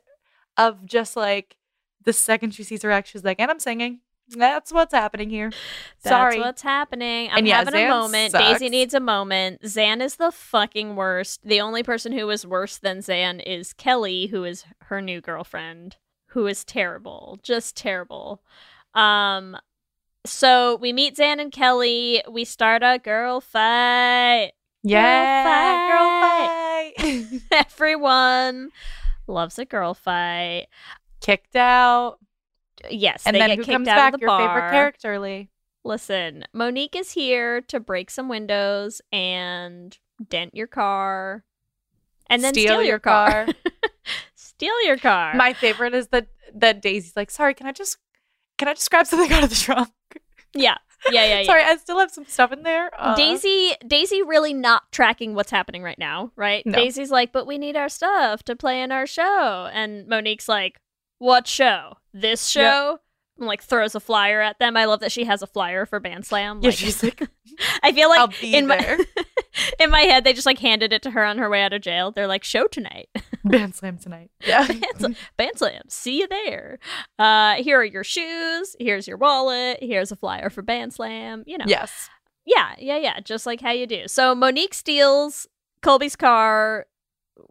[0.57, 1.57] the of just like
[2.05, 4.01] the second she sees her act, she's like, and I'm singing.
[4.37, 5.51] That's what's happening here.
[6.03, 6.39] That's Sorry.
[6.39, 7.30] what's happening.
[7.33, 8.33] I'm yeah, having a moment.
[8.33, 8.45] sucks.
[8.45, 9.66] Daisy needs a moment.
[9.66, 11.41] Zan is the fucking worst.
[11.45, 15.97] The only person who is worse than Zan is Kelly, who is her new girlfriend,
[16.28, 17.39] who is terrible.
[17.43, 18.43] Just terrible.
[18.95, 19.57] Um
[20.24, 22.22] so we meet Zan and Kelly.
[22.30, 24.53] We start a girl fight.
[24.83, 26.95] yeah, fight.
[26.95, 27.43] girl fight.
[27.72, 28.70] Everyone
[29.26, 30.66] loves a girl fight.
[31.20, 32.18] Kicked out.
[32.91, 34.14] Yes, And they then get who kicked comes out back?
[34.14, 34.49] of the Your bar.
[34.49, 35.49] favorite character, Leigh.
[35.85, 39.97] Listen, Monique is here to break some windows and
[40.29, 41.45] dent your car,
[42.31, 43.49] and then steal, your car.
[44.35, 45.35] steal your car.
[45.35, 47.97] My favorite is that that Daisy's like, sorry, can I just
[48.59, 49.91] can I just grab something out of the trunk?
[50.55, 50.77] yeah,
[51.11, 51.47] yeah, yeah, yeah.
[51.47, 52.91] Sorry, I still have some stuff in there.
[52.97, 56.64] Uh, Daisy, Daisy, really not tracking what's happening right now, right?
[56.64, 56.79] No.
[56.79, 60.79] Daisy's like, but we need our stuff to play in our show, and Monique's like,
[61.23, 61.97] what show?
[62.12, 62.99] This show?
[63.39, 64.77] And like throws a flyer at them.
[64.77, 66.61] I love that she has a flyer for Band Slam.
[66.62, 67.27] Yeah, Like, she's like,
[67.83, 68.99] I feel I'll like be in there.
[68.99, 69.05] my
[69.81, 71.81] in my head they just like handed it to her on her way out of
[71.81, 72.11] jail.
[72.12, 73.09] They're like, show tonight.
[73.45, 74.31] Band slam tonight.
[74.47, 74.66] Yeah.
[74.66, 75.83] Band Slam- Band Slam.
[75.89, 76.79] See you there.
[77.18, 78.77] Uh, here are your shoes.
[78.79, 79.79] Here's your wallet.
[79.81, 81.43] Here's a flyer for Band Slam.
[81.47, 81.64] You know.
[81.66, 82.11] yes.
[82.45, 83.20] Yeah, yeah, yeah.
[83.20, 84.09] Just like how you do.
[84.09, 85.47] So Monique steals
[85.81, 86.87] Colby's car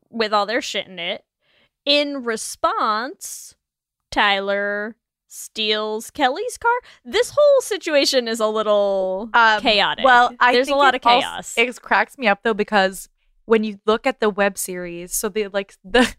[0.09, 1.24] with all their shit in it.
[1.86, 3.55] In response,
[4.12, 4.95] Tyler
[5.28, 6.72] steals Kelly's car.
[7.05, 10.03] This whole situation is a little Um, chaotic.
[10.05, 11.53] Well, I there's a lot of also- chaos.
[11.57, 13.07] it cracks me up though because
[13.45, 16.14] when you look at the web series, so the like the.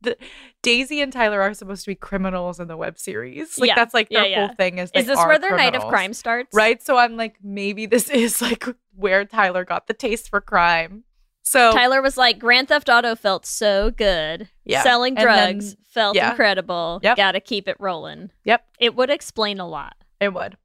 [0.00, 0.16] The,
[0.62, 3.58] Daisy and Tyler are supposed to be criminals in the web series.
[3.58, 4.46] Like Yeah, that's like yeah, their yeah.
[4.46, 4.92] whole thing is.
[4.94, 6.54] is this where their night of crime starts?
[6.54, 6.80] Right.
[6.80, 8.64] So I'm like, maybe this is like
[8.94, 11.02] where Tyler got the taste for crime.
[11.48, 14.48] So Tyler was like, Grand Theft Auto felt so good.
[14.64, 14.82] Yeah.
[14.82, 16.30] Selling And then- drugs felt yeah.
[16.30, 17.00] incredible.
[17.02, 17.16] Yep.
[17.16, 18.30] Gotta keep it rolling.
[18.44, 18.64] Yep.
[18.78, 19.94] It would explain a lot.
[20.20, 20.56] it would.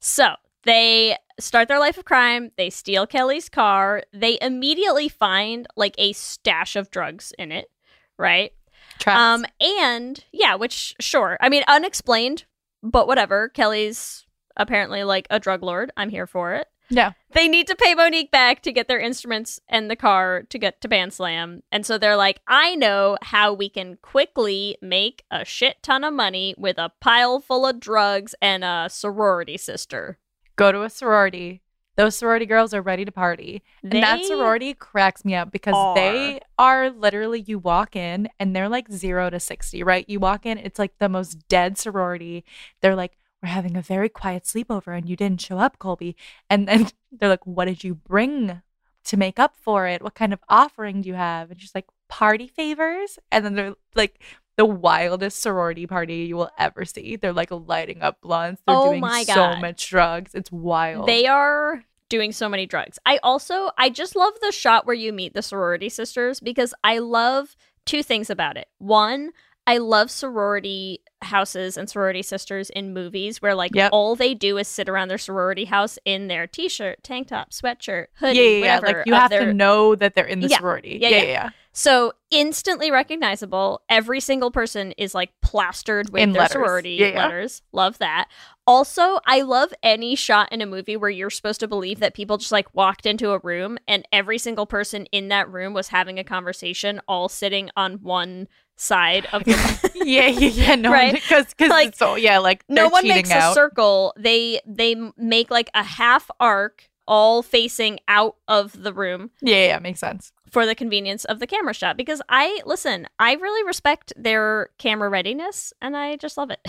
[0.00, 2.50] So they start their life of crime.
[2.56, 4.02] They steal Kelly's car.
[4.12, 7.70] They immediately find like a stash of drugs in it,
[8.18, 8.52] right?
[8.98, 9.18] Traps.
[9.18, 12.44] Um, and yeah, which sure, I mean unexplained,
[12.82, 13.48] but whatever.
[13.50, 15.90] Kelly's apparently like a drug lord.
[15.96, 16.66] I'm here for it.
[16.88, 17.12] Yeah.
[17.32, 20.80] They need to pay Monique back to get their instruments and the car to get
[20.80, 21.62] to Band Slam.
[21.70, 26.14] And so they're like, I know how we can quickly make a shit ton of
[26.14, 30.18] money with a pile full of drugs and a sorority sister.
[30.56, 31.62] Go to a sorority.
[31.96, 33.62] Those sorority girls are ready to party.
[33.82, 38.68] And that sorority cracks me up because they are literally, you walk in and they're
[38.68, 40.04] like zero to 60, right?
[40.06, 42.44] You walk in, it's like the most dead sorority.
[42.82, 43.16] They're like,
[43.46, 46.16] we're having a very quiet sleepover and you didn't show up, Colby.
[46.50, 48.60] And then they're like, what did you bring
[49.04, 50.02] to make up for it?
[50.02, 51.50] What kind of offering do you have?
[51.52, 53.18] And she's like, party favors.
[53.30, 54.20] And then they're like,
[54.56, 57.14] the wildest sorority party you will ever see.
[57.16, 58.62] They're like lighting up blunts.
[58.66, 59.54] They're Oh doing my God.
[59.54, 60.34] so much drugs.
[60.34, 61.06] It's wild.
[61.06, 62.98] They are doing so many drugs.
[63.06, 66.98] I also I just love the shot where you meet the sorority sisters because I
[66.98, 68.66] love two things about it.
[68.78, 69.32] One,
[69.66, 73.90] I love sorority houses and sorority sisters in movies where like Yep.
[73.92, 78.06] all they do is sit around their sorority house in their t-shirt, tank top, sweatshirt,
[78.14, 78.74] hoodie, yeah, yeah, yeah.
[78.80, 78.98] whatever.
[78.98, 80.58] Like you have their- to know that they're in the Yeah.
[80.58, 80.98] sorority.
[81.00, 81.50] Yeah, Yeah, yeah.
[81.72, 83.82] So instantly recognizable.
[83.90, 86.52] Every single person is like plastered with In their letters.
[86.52, 87.62] sorority letters.
[87.72, 88.28] Love that.
[88.66, 92.38] Also, I love any shot in a movie where you're supposed to believe that people
[92.38, 96.18] just like walked into a room and every single person in that room was having
[96.18, 100.74] a conversation, all sitting on one side of the yeah, yeah, yeah.
[100.74, 101.14] No, Right?
[101.14, 103.52] because because Like, it's so yeah, like no one makes out.
[103.52, 104.14] a circle.
[104.18, 109.66] They they make like a half arc, all facing out of the room Yeah, yeah,
[109.66, 110.32] yeah, makes sense.
[110.50, 111.96] for the convenience of the camera shot.
[111.96, 116.60] Because I listen, I really respect their camera readiness, and I just love it.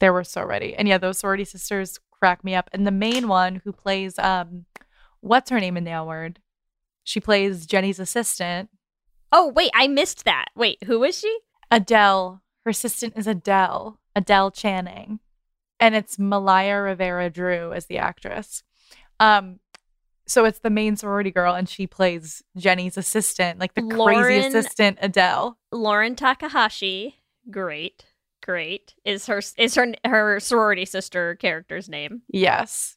[0.00, 2.68] They were so ready, and yeah, those sorority sisters crack me up.
[2.72, 4.64] And the main one who plays um,
[5.20, 6.40] what's her name in the L Word?
[7.04, 8.70] She plays Jenny's assistant,
[9.34, 10.46] oh wait, I missed that.
[10.56, 11.38] Wait, who is she?
[11.70, 12.40] Adele.
[12.64, 15.20] Her assistant is Adele, Adele Channing,
[15.78, 18.62] and it's Malaya Rivera Drew as the actress.
[19.20, 19.60] Um,
[20.26, 24.46] so it's the main sorority girl, and she plays Jenny's assistant, like the Lauren- crazy
[24.46, 25.58] assistant Adele.
[25.70, 27.16] Lauren Takahashi.
[27.50, 28.06] Great,
[28.42, 28.94] great.
[29.04, 32.22] Is her is her her sorority sister character's name?
[32.28, 32.96] Yes,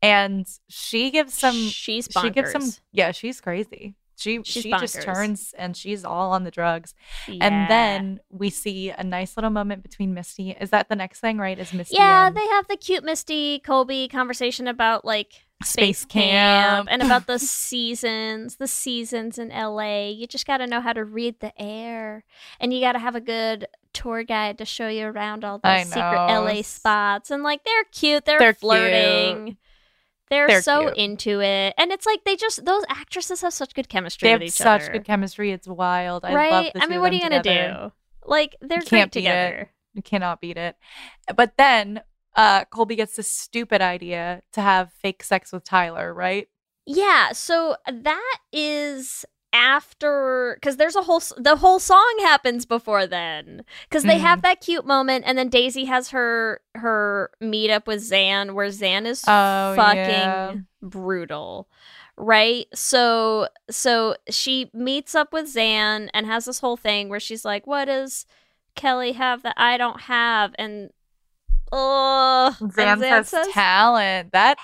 [0.00, 1.56] and she gives some.
[1.56, 2.22] She's bonkers.
[2.22, 2.70] She gives some.
[2.92, 3.96] Yeah, she's crazy.
[4.20, 6.94] She She's she just turns and she's all on the drugs.
[7.26, 7.46] Yeah.
[7.46, 10.50] And then we see a nice little moment between Misty.
[10.60, 11.58] Is that the next thing, right?
[11.58, 11.96] Is Misty?
[11.96, 17.02] Yeah, and they have the cute Misty Colby conversation about like space camp camp and
[17.02, 20.08] about the seasons, the seasons in LA.
[20.08, 22.24] You just got to know how to read the air,
[22.58, 25.84] and you got to have a good tour guide to show you around all the
[25.84, 26.02] secret.
[26.02, 27.30] LA spots.
[27.30, 29.44] And like they're cute, they're, They're flirting.
[29.46, 29.56] cute.
[30.30, 30.96] They're, They're so cute.
[30.96, 34.52] into it, and it's like they just those actresses have such good chemistry They have
[34.52, 35.50] such other, good chemistry.
[35.50, 36.24] It's wild.
[36.24, 36.50] I right?
[36.50, 37.90] love the I mean, what are you gonna together.
[38.22, 38.28] do?
[38.28, 39.12] Like they're great beat it.
[39.12, 39.70] together.
[39.94, 40.76] You cannot beat it.
[41.34, 42.02] But then
[42.36, 46.48] uh Colby gets this stupid idea to have fake sex with Tyler, right?
[46.86, 53.64] Yeah, so that is after because there's a whole the whole song happens before then
[53.88, 54.20] because they Mm.
[54.20, 58.70] have that cute moment and then Daisy has her her meet up with Zan where
[58.70, 60.54] Zan is Oh, fucking yeah.
[60.80, 61.68] brutal
[62.16, 67.44] right so so she meets up with Zan and has this whole thing where she's
[67.44, 68.26] like what does
[68.76, 70.90] Kelly have that I don't have and
[71.72, 74.32] oh Zan, says, talent.
[74.32, 74.58] That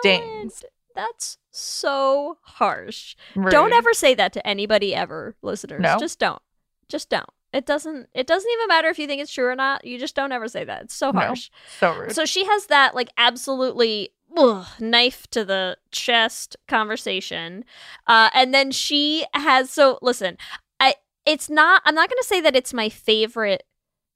[0.00, 0.64] stings.
[0.96, 3.14] That's so harsh.
[3.36, 3.50] Rude.
[3.52, 5.82] Don't ever say that to anybody ever, listeners.
[5.82, 5.98] No?
[5.98, 6.42] Just don't.
[6.88, 7.28] Just don't.
[7.52, 9.84] It doesn't it doesn't even matter if you think it's true or not.
[9.84, 10.82] You just don't ever say that.
[10.84, 11.20] It's so No.
[11.20, 11.50] harsh.
[11.78, 12.12] So rude.
[12.12, 17.64] So she has that like absolutely ugh, knife to the chest conversation.
[18.06, 20.36] Uh and then she has so listen,
[20.80, 23.62] I it's not I'm not going to say that it's my favorite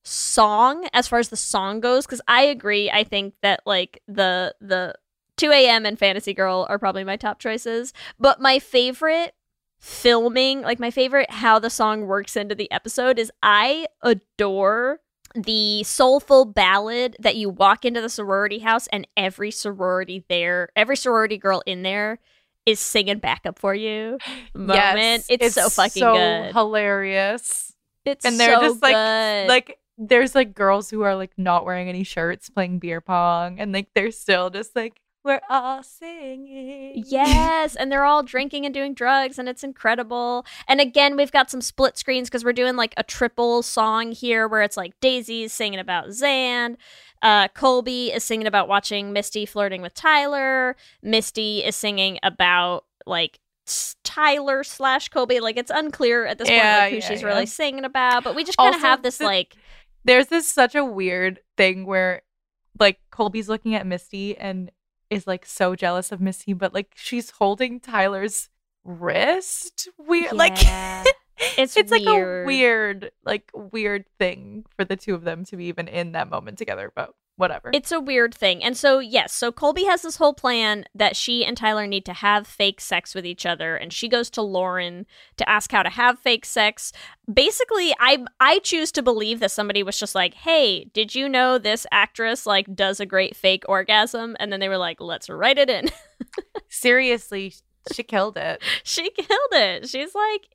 [0.02, 2.90] song as far as the song goes cuz I agree.
[2.90, 4.94] I think that like the the
[5.40, 5.86] 2 a.m.
[5.86, 9.34] and Fantasy Girl are probably my top choices, but my favorite
[9.78, 15.00] filming, like my favorite how the song works into the episode is I adore
[15.34, 20.96] the soulful ballad that you walk into the sorority house and every sorority there, every
[20.96, 22.18] sorority girl in there
[22.66, 24.18] is singing backup for you.
[24.54, 25.24] Moment.
[25.26, 26.52] Yes, it's, so fucking so good.
[26.52, 27.72] hilarious.
[28.04, 29.48] It's and they're so just like good.
[29.48, 33.72] like there's like girls who are like not wearing any shirts playing beer pong and
[33.72, 37.04] like they're still just like we're all singing.
[37.06, 40.46] Yes, and they're all drinking and doing drugs, and it's incredible.
[40.66, 44.48] And again, we've got some split screens because we're doing like a triple song here
[44.48, 46.78] where it's like Daisy's singing about Zan,
[47.22, 53.40] uh, Colby is singing about watching Misty flirting with Tyler, Misty is singing about like
[54.04, 55.40] Tyler slash Colby.
[55.40, 57.28] Like it's unclear at this point like, who yeah, she's yeah.
[57.28, 59.54] really singing about, but we just kind of have this the- like
[60.04, 62.22] There's this such a weird thing where
[62.78, 64.70] like Colby's looking at Misty and
[65.10, 68.48] is like so jealous of Missy, but like she's holding Tyler's
[68.84, 69.88] wrist.
[69.98, 71.04] Weird like Yeah.
[71.56, 72.46] It's it's like a weird.
[72.46, 76.58] weird like weird thing for the two of them to be even in that moment
[76.58, 77.70] together, but whatever.
[77.72, 78.62] It's a weird thing.
[78.62, 82.12] And so, yes, so Colby has this whole plan that she and Tyler need to
[82.12, 83.76] have fake sex with each other.
[83.76, 85.06] And she goes to Lauren
[85.38, 86.92] to ask how to have fake sex.
[87.32, 91.58] Basically, I I choose to believe that somebody was just like, hey, did you know
[91.58, 94.36] this actress like does a great fake orgasm?
[94.38, 95.88] And then they were like, let's write it in.
[96.68, 97.54] Seriously,
[97.92, 98.62] she killed it.
[98.84, 99.88] she killed it.
[99.88, 100.48] She's like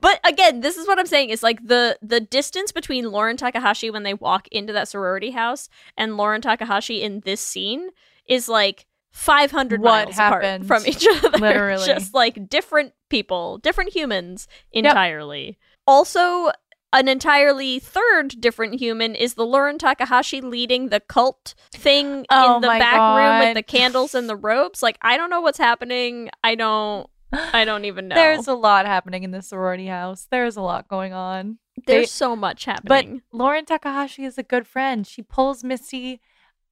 [0.00, 3.90] But again, this is what I'm saying is like the the distance between Lauren Takahashi
[3.90, 7.90] when they walk into that sorority house and Lauren Takahashi in this scene
[8.26, 10.66] is like 500 What miles happened?
[10.66, 11.38] apart from each other.
[11.38, 11.86] Literally.
[11.86, 15.58] Just like different people, different humans entirely.
[15.86, 16.50] Also,
[16.92, 22.62] an entirely third different human is the Lauren Takahashi leading the cult thing Oh in
[22.62, 24.82] the back room with the candles and the ropes.
[24.82, 26.30] Like, I don't know what's happening.
[26.42, 27.08] I don't.
[27.32, 28.14] I don't even know.
[28.14, 30.26] There's a lot happening in the sorority house.
[30.30, 31.58] There's a lot going on.
[31.86, 33.22] There's they- so much happening.
[33.30, 33.36] But.
[33.36, 35.06] Lauren Takahashi is a good friend.
[35.06, 36.20] She pulls Misty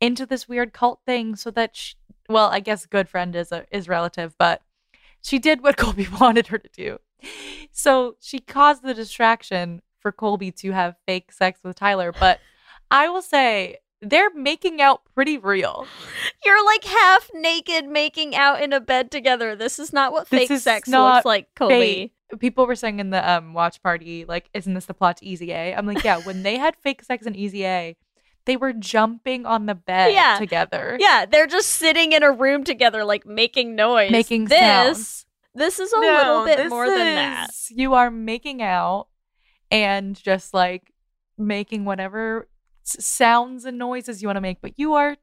[0.01, 1.95] into this weird cult thing so that she,
[2.29, 4.63] well, I guess good friend is a is relative, but
[5.21, 6.99] she did what Colby wanted her to do.
[7.73, 12.39] So she caused the distraction for Colby to have fake sex with Tyler, but
[12.91, 15.87] I will say they're making out pretty real.
[16.45, 19.57] You're like half naked making out in a bed together.
[19.57, 22.13] This is not what This fake sex looks like, Colby.
[22.31, 22.41] Fake.
[22.41, 25.53] People were saying in the um watch party, like, isn't this the plot to Easy
[25.53, 25.75] A?
[25.75, 27.97] I'm like, yeah, when they had fake sex in Easy A,
[28.45, 30.37] they were jumping on the bed Yeah.
[30.39, 30.99] together.
[31.01, 34.11] Yeah, they're just sitting in a room together, like making noise.
[34.11, 34.59] Making this.
[35.09, 35.25] sound.
[35.57, 37.49] This is a No, little bit more than that.
[37.51, 39.07] is- You are making out
[39.75, 40.93] and just like
[41.37, 42.49] making whatever
[42.85, 45.17] sounds and noises you want to make, but you are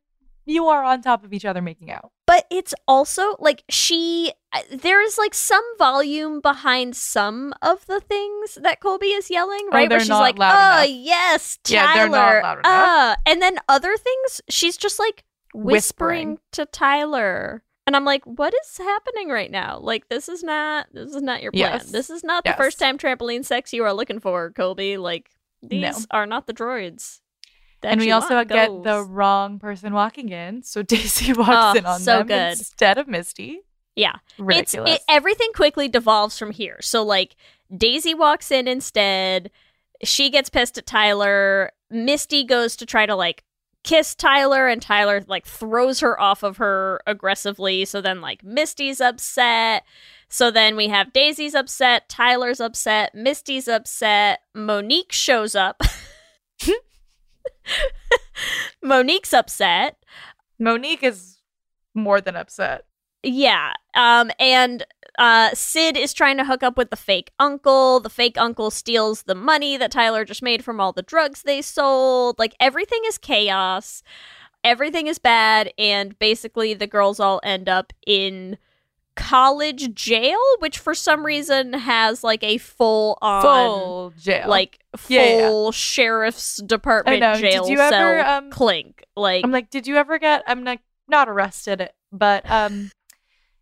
[0.45, 2.12] you are on top of each other making out.
[2.26, 4.34] But it's also like she.
[4.54, 9.76] uh, There's like some volume behind some of the things that Colby is yelling, Oh,
[9.76, 9.88] right?
[9.89, 10.43] they're Where she's like, "Oh
[10.84, 12.66] enough." yes, Tyler." Yeah, they're not loud enough.
[12.89, 15.24] Uh, and then other things, she's just like
[15.54, 16.39] whispering, Whispering.
[16.54, 17.64] to Tyler.
[17.88, 19.79] And I'm like, what is happening right now?
[19.79, 21.61] Like, this is not this is not your plan.
[21.73, 21.91] Yes.
[21.91, 24.97] This is not the first time trampoline sex you are looking for, Colby.
[24.97, 25.29] Like,
[25.63, 26.05] these No.
[26.11, 27.19] are not the droids.
[27.82, 28.84] that and we also get goes.
[28.84, 30.61] the wrong person walking in.
[30.63, 32.51] So Daisy walks Oh, in on so them good.
[32.51, 33.61] instead of Misty.
[33.95, 34.17] Yeah.
[34.38, 34.95] Ridiculous.
[34.95, 36.77] It, everything quickly devolves from here.
[36.82, 37.36] So like
[37.75, 39.49] Daisy walks in instead.
[40.03, 41.71] She gets pissed at Tyler.
[41.89, 43.43] Misty goes to try to like
[43.84, 47.86] kiss Tyler and Tyler like throws her off of her aggressively.
[47.86, 49.84] So then like Misty's upset.
[50.29, 55.82] So then we have Daisy's upset, Tyler's upset, Misty's upset, Monique shows up.
[58.82, 59.97] Monique's upset.
[60.57, 61.39] Monique is
[61.93, 62.86] more than upset.
[63.23, 63.73] Yeah.
[63.93, 64.86] Um and
[65.18, 67.99] uh Sid is trying to hook up with the fake uncle.
[67.99, 71.62] The fake uncle steals the money that Tyler just made from all the drugs they
[71.62, 72.39] sold.
[72.39, 74.03] Like everything is chaos.
[74.64, 78.57] Everything is bad and basically the girls all end up in
[79.16, 84.47] college jail, which for some reason has like a full on Full jail.
[84.47, 85.72] like full Yeah, yeah.
[85.72, 87.34] sheriff's department know.
[87.36, 89.03] Did you cell ever, um, clink.
[89.16, 90.43] Like I'm like, did you ever get?
[90.47, 92.91] I'm like not arrested, but um,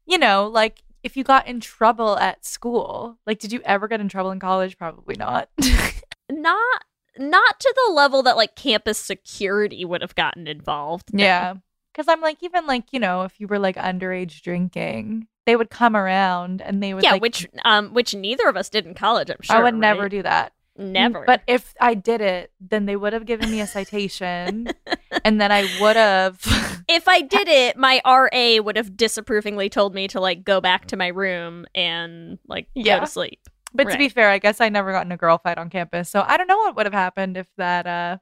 [0.06, 4.02] you know, like if you got in trouble at school, like did you ever get
[4.02, 4.78] in trouble in college?
[4.78, 5.50] Probably not.
[6.30, 6.84] not
[7.18, 11.14] not to the level that like campus security would have gotten involved.
[11.14, 11.24] No.
[11.24, 11.54] yeah,
[11.92, 15.70] because I'm like, even like you know, if you were like underage drinking, they would
[15.70, 18.94] come around and they would Yeah, like, which um which neither of us did in
[18.94, 19.56] college, I'm sure.
[19.58, 20.54] I would never do that.
[20.78, 21.26] Never.
[21.26, 24.70] But if I did it, then they would have given me a citation,
[25.26, 26.79] and then I would have.
[26.90, 30.88] If I did it, my RA would have disapprovingly told me to like go back
[30.88, 33.40] to my room and like go to sleep.
[33.74, 36.10] But to be fair, I guess I never got in a girl fight on campus,
[36.10, 38.18] so I don't know what would have happened if that uh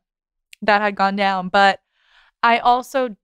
[0.62, 1.50] that had gone down.
[1.50, 1.80] But
[2.44, 3.16] I also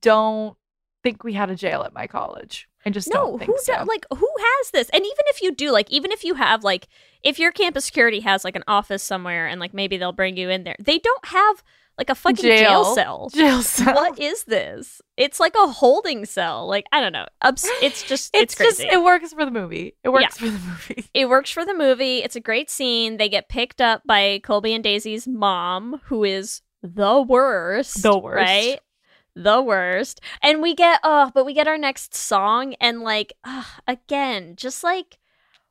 [0.00, 0.56] don't
[1.02, 2.68] think we had a jail at my college.
[2.86, 3.78] I just No, don't think who so.
[3.78, 4.90] do, like who has this?
[4.90, 6.88] And even if you do, like even if you have like
[7.22, 10.50] if your campus security has like an office somewhere and like maybe they'll bring you
[10.50, 11.62] in there, they don't have
[11.98, 12.94] like a fucking jail, Jail.
[12.94, 13.30] cell.
[13.34, 13.94] jail cell.
[13.94, 15.00] What is this?
[15.16, 16.66] It's like a holding cell.
[16.66, 17.26] Like I don't know.
[17.42, 18.92] Obs- it's just it's, It's, just crazy.
[18.94, 19.94] it works for the movie.
[20.02, 20.28] It works Yeah.
[20.30, 21.04] for the movie.
[21.14, 22.18] it works for the movie.
[22.18, 23.16] It's a great scene.
[23.16, 28.02] They get picked up by Colby and Daisy's mom, who is the worst.
[28.02, 28.36] The worst.
[28.36, 28.80] Right?
[29.36, 30.20] The worst.
[30.42, 34.84] And we get oh, but we get our next song and like uh, again, just
[34.84, 35.18] like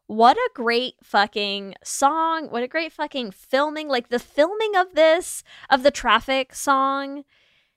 [0.08, 2.48] what a great fucking song.
[2.50, 3.88] What a great fucking filming.
[3.88, 7.24] Like the filming of this, of the traffic song.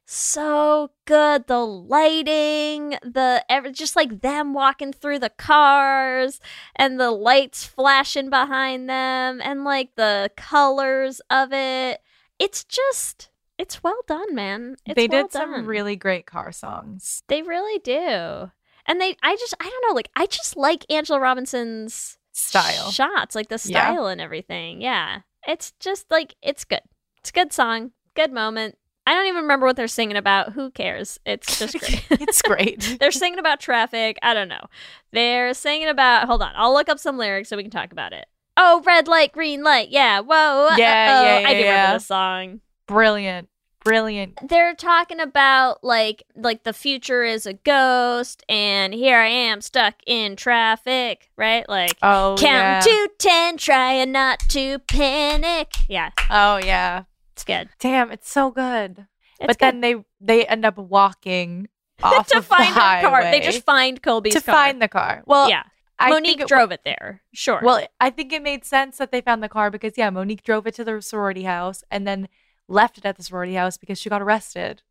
[0.04, 1.46] So good.
[1.46, 6.40] The lighting, the ever just like them walking through the cars
[6.76, 12.00] and the lights flashing behind them and like the colors of it.
[12.38, 14.76] It's just it's well done, man.
[14.84, 17.22] It's they well did some really great car songs.
[17.28, 18.50] They really do.
[18.87, 22.91] And they I just I don't know, like I just like Angela Robinson's Style.
[22.91, 23.80] shots, like the Yeah.
[23.93, 24.80] style and everything.
[24.80, 25.20] Yeah.
[25.47, 26.80] It's just like it's good.
[27.18, 28.76] It's a good song, good moment.
[29.09, 30.53] I don't even remember what they're singing about.
[30.55, 31.18] Who cares?
[31.24, 32.05] It's just great.
[32.11, 32.97] it's great.
[33.01, 34.18] they're singing about traffic.
[34.22, 34.66] I don't know.
[35.12, 38.12] They're singing about hold on, I'll look up some lyrics so we can talk about
[38.12, 38.26] it.
[38.57, 39.91] Oh, red light, green light.
[39.91, 40.20] Yeah.
[40.20, 40.70] Whoa.
[40.76, 41.41] Yeah, uh-oh.
[41.41, 41.70] yeah, I do yeah.
[41.72, 42.61] remember the song.
[42.87, 43.49] Brilliant.
[43.87, 44.39] Brilliant.
[44.49, 49.95] they're talking about like like the future is a ghost and here I am stuck
[50.07, 51.68] in traffic, right?
[51.68, 52.80] Like Oh yeah.
[52.80, 55.72] count to 10 trying not to panic.
[55.89, 57.05] Yeah, Oh yeah.
[57.32, 57.68] it's good.
[57.78, 59.07] Damn, it's so good.
[59.39, 61.68] It's but then they they end up walking
[62.03, 63.22] off to find the her car.
[63.22, 64.55] They just find Colby's to car.
[64.55, 65.22] find the car.
[65.26, 65.62] Well, yeah.
[65.99, 67.22] I Monique it- drove it there.
[67.32, 67.61] Sure.
[67.62, 70.66] Well, I think it made sense that they found the car because yeah, Monique drove
[70.66, 72.28] it to the sorority house and then
[72.68, 74.82] left it at the sorority house because she got arrested.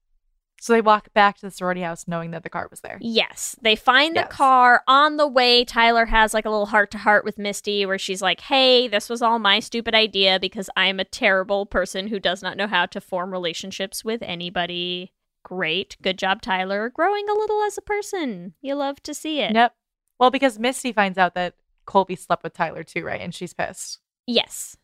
[0.61, 2.97] So they walk back to the sorority house knowing that the car was there.
[3.01, 4.31] Yes, they find the Yes.
[4.31, 5.65] car on the way.
[5.65, 9.09] Tyler has like a little heart to heart with Misty where she's like, Hey, this
[9.09, 12.85] was all my stupid idea because I'm a terrible person who does not know how
[12.87, 15.11] to form relationships with anybody.
[15.43, 15.97] Great.
[16.01, 16.89] Good job, Tyler.
[16.89, 18.53] Growing a little as a person.
[18.61, 19.53] You love to see it.
[19.53, 19.75] Yep.
[20.19, 21.55] Well, because Misty finds out that
[21.85, 23.19] Colby slept with Tyler too, right?
[23.21, 23.99] And she's pissed.
[24.25, 24.77] Yes.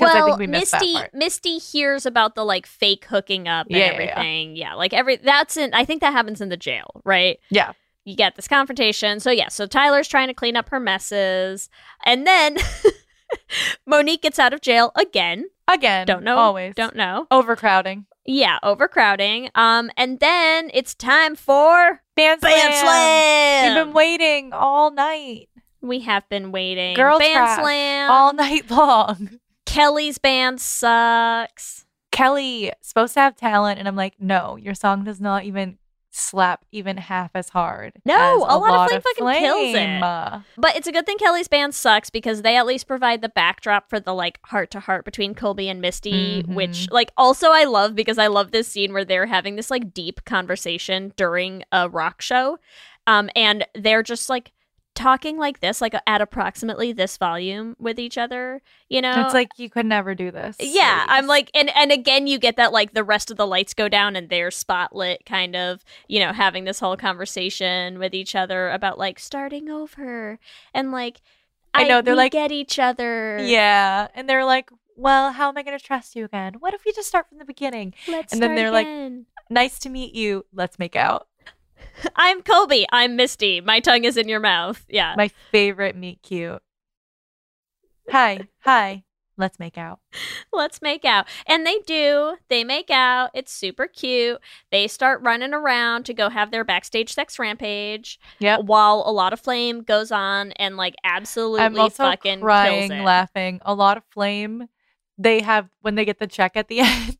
[0.00, 1.08] Well, think we missed that Misty.
[1.12, 3.92] Misty hears about the like fake hooking up and Yeah, yeah, yeah.
[4.10, 4.56] everything.
[4.56, 7.38] Yeah, like every that's in I think that happens in the jail, right?
[7.50, 7.72] Yeah.
[8.04, 9.20] you get this confrontation.
[9.20, 11.68] So yeah, so Tyler's trying to clean up her messes,
[12.04, 12.56] and then
[13.86, 15.46] Monique gets out of jail again.
[15.70, 16.06] Again.
[16.06, 16.36] Don't know.
[16.38, 16.74] Always.
[16.74, 17.26] Don't know.
[17.30, 18.06] Overcrowding.
[18.24, 19.50] Yeah, overcrowding.
[19.54, 25.48] Um, and then it's time for Band band We've been waiting all night.
[25.80, 26.94] we have been waiting.
[26.96, 28.10] Girl band slam.
[28.10, 29.40] all night long.
[29.68, 31.84] Kelly's band sucks.
[32.10, 35.78] Kelly supposed to have talent, and I'm like, no, your song does not even
[36.10, 37.92] slap even half as hard.
[38.04, 39.40] No, as a lot of Flame fucking Flame.
[39.42, 40.42] kills it.
[40.56, 43.88] But it's a good thing Kelly's band sucks because they at least provide the backdrop
[43.88, 46.54] for the like heart to heart between Colby and Misty, Mhm.
[46.54, 49.92] which like also I love because I love this scene where they're having this like
[49.94, 52.58] deep conversation during a rock show.
[53.06, 54.50] Um and they're just like
[54.98, 59.24] talking like this, like at approximately this volume with each other, you know?
[59.24, 60.56] It's like you could never do this.
[60.58, 63.74] yeah, I'm like, and and again, you get that like the rest of the lights
[63.74, 68.34] go down and they're spotlit, kind of, you know, having this whole conversation with each
[68.34, 70.38] other about like starting over
[70.74, 71.20] and like,
[71.72, 73.38] I know, they're we like- get each other.
[73.44, 76.54] yeah, and they're like, well, how am I going to trust you again?
[76.58, 77.94] What if we just start from the beginning?
[78.08, 78.88] let's and then they're like-
[79.50, 80.44] Nice to meet you.
[80.52, 81.28] Let's make out.
[82.16, 82.86] I'm Colby.
[82.92, 83.60] I'm Misty.
[83.60, 84.84] My tongue is in your mouth.
[84.88, 85.14] Yeah.
[85.16, 86.62] My favorite meet cute.
[88.10, 89.04] Hi, hi.
[89.36, 90.00] Let's make out.
[90.52, 91.26] let's make out.
[91.46, 92.36] And they do.
[92.48, 93.30] They make out.
[93.34, 94.38] It's super cute.
[94.72, 98.18] They start running around to go have their backstage sex rampage.
[98.40, 98.64] Yep.
[98.64, 103.60] While a lot of flame goes on and like absolutely I'm also fucking crying, laughing.
[103.64, 104.66] A lot of flame.
[105.16, 107.16] They have when they get the check at the end.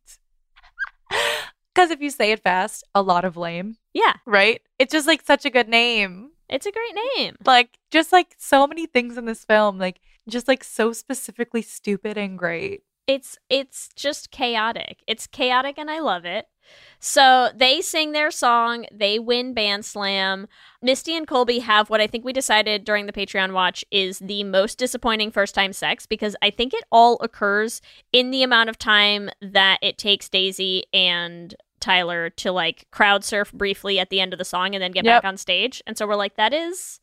[1.74, 4.60] Because if you say it fast, a lot of lame, Yeah, right?
[4.78, 6.30] It's just like such a good name.
[6.48, 7.36] it's a great name.
[7.44, 12.16] Like just like so many things in this film, like just like so specifically stupid
[12.16, 12.82] and great.
[13.08, 15.02] It's it's just chaotic.
[15.08, 16.46] It's chaotic and I love it.
[17.00, 20.46] So they sing their song, they win Band Slam.
[20.80, 24.44] Misty and Colby have what I think we decided during the Patreon watch is the
[24.44, 27.80] most disappointing first time sex because I think it all occurs
[28.12, 33.52] in the amount of time that it takes Daisy and Tyler to like crowd surf
[33.52, 35.22] briefly at the end of the song and then get Yep.
[35.22, 35.82] back on stage.
[35.86, 37.00] And so we're like, that is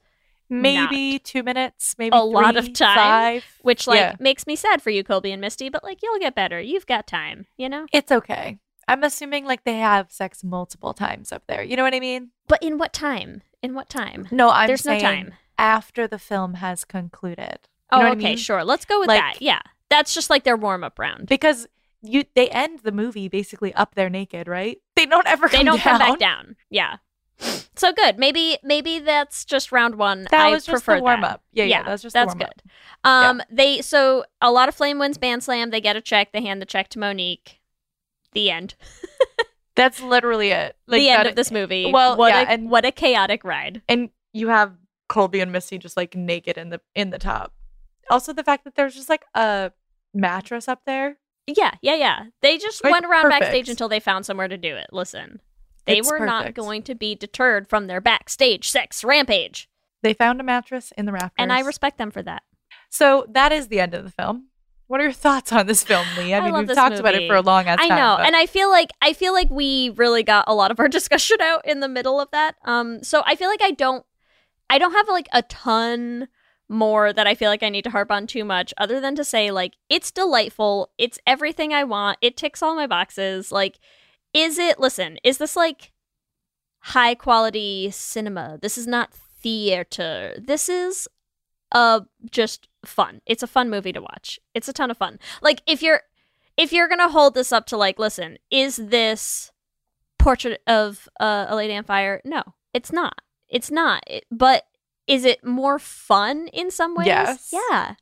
[0.47, 2.95] Maybe two minutes, maybe A lot of time.
[2.95, 3.45] Five.
[3.63, 4.15] which like Yeah.
[4.19, 6.59] makes me sad for you, Colby and Misty, but like you'll get better.
[6.61, 7.87] You've got time, you know?
[7.91, 8.59] It's okay.
[8.87, 11.63] I'm assuming like they have sex multiple times up there.
[11.63, 12.29] You know what I mean?
[12.47, 13.41] But in what time?
[13.63, 14.27] In what time?
[14.29, 15.33] No, I'm There's no time.
[15.57, 17.57] after the film has concluded.
[17.91, 18.37] You Oh, know what I okay, mean?
[18.37, 18.63] sure.
[18.63, 19.41] Let's go with Like- that.
[19.41, 19.61] Yeah.
[19.89, 21.27] That's just like their warm up round.
[21.27, 21.67] Because
[22.07, 24.77] you they end the movie basically up there naked, right?
[24.95, 25.99] They don't ever They come don't down.
[25.99, 26.55] come back down.
[26.69, 26.97] Yeah.
[27.75, 28.17] So good.
[28.17, 30.27] Maybe maybe that's just round one.
[30.31, 31.31] That I was just prefer the warm that.
[31.31, 31.43] up.
[31.51, 32.63] Yeah, yeah, that's just that's good.
[33.03, 35.69] Um, they so a lot of Flame wins Band Slam.
[35.69, 36.31] They get a check.
[36.31, 37.59] They hand the check to Monique.
[38.31, 38.75] The end.
[39.75, 40.77] That's literally it.
[40.87, 41.91] Like the end of this movie.
[41.91, 43.81] Well, what yeah, a and- what a chaotic ride.
[43.89, 44.73] and you have
[45.09, 47.53] Colby and Misty just like naked in the in the top.
[48.09, 49.71] Also, the fact that there's just like a
[50.13, 51.17] mattress up there.
[51.47, 52.25] Yeah, yeah, yeah.
[52.41, 54.87] They just Like, went around backstage until they found somewhere to do it.
[54.91, 55.41] Listen,
[55.85, 59.69] they It's were not going to be deterred from their backstage sex rampage,
[60.01, 62.43] They found a mattress in the rafters, and I respect them for that.
[62.89, 64.47] So that is the end of the film.
[64.87, 66.33] What are your thoughts on this film, Leigh?
[66.35, 68.35] I I mean, we've talked about it for a long ass I know, but- and
[68.35, 71.67] I feel like I feel like we really got a lot of our discussion out
[71.67, 72.55] in the middle of that.
[72.65, 74.05] Um, so I feel like I don't,
[74.69, 76.27] I don't have like a ton
[76.67, 79.23] more that I feel like I need to harp on too much, other than to
[79.23, 83.51] say like it's delightful, it's everything I want, it ticks all my boxes.
[83.51, 83.79] Like,
[84.33, 84.79] is it?
[84.79, 85.91] Listen, is this like
[86.79, 88.57] high quality cinema?
[88.61, 90.35] This is not theater.
[90.37, 91.07] This is
[91.71, 93.21] uh just fun.
[93.25, 94.39] It's a fun movie to watch.
[94.53, 95.19] It's a ton of fun.
[95.41, 96.01] Like if you're
[96.57, 99.51] if you're gonna hold this up to like, listen, is this
[100.17, 102.21] portrait of uh, a lady on fire?
[102.25, 102.41] No,
[102.73, 103.19] it's not.
[103.49, 104.03] It's not.
[104.07, 104.63] It- but
[105.07, 107.07] is it more fun in some ways?
[107.07, 107.53] Yes.
[107.53, 107.95] Yeah.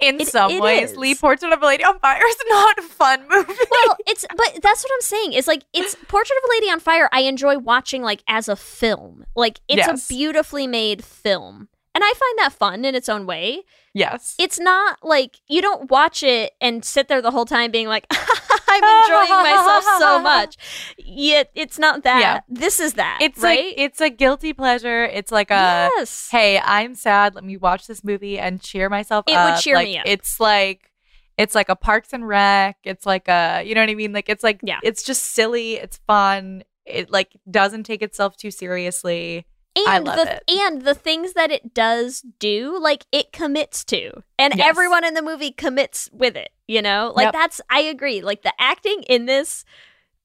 [0.00, 0.96] In It- some it ways, is.
[0.96, 3.52] Leigh Portrait of a Lady on Fire is not a fun movie.
[3.70, 5.32] Well, it's but that's what I'm saying.
[5.34, 7.08] It's like it's Portrait of a Lady on Fire.
[7.12, 9.24] I enjoy watching like as a film.
[9.36, 10.06] Like it's Yes.
[10.06, 13.62] a beautifully made film, and I find that fun in its own way.
[13.94, 14.34] yes.
[14.40, 18.06] It's not like you don't watch it and sit there the whole time being like,
[18.70, 20.56] I'm enjoying myself so much.
[20.98, 22.20] Yet it's not that.
[22.20, 22.40] Yeah.
[22.48, 23.18] This is that.
[23.20, 23.66] It's right.
[23.66, 25.04] like it's a guilty pleasure.
[25.04, 26.28] It's like a yes.
[26.30, 27.34] hey, I'm sad.
[27.34, 29.54] Let me watch this movie and cheer myself It up.
[29.54, 30.06] would cheer like, me up.
[30.06, 30.90] It's like
[31.36, 32.76] it's like a Parks and Rec.
[32.84, 34.12] It's like a you know what I mean?
[34.12, 34.78] Like it's like Yeah.
[34.82, 35.74] it's just silly.
[35.74, 36.64] It's fun.
[36.86, 39.46] It like doesn't take itself too seriously.
[39.76, 40.42] And I love the it.
[40.48, 44.66] and the things that it does do, like it commits to, and Yes.
[44.68, 46.50] everyone in the movie commits with it.
[46.66, 47.32] You know, like Yep.
[47.32, 48.20] that's I agree.
[48.20, 49.64] Like the acting in this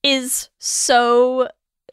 [0.03, 1.47] is so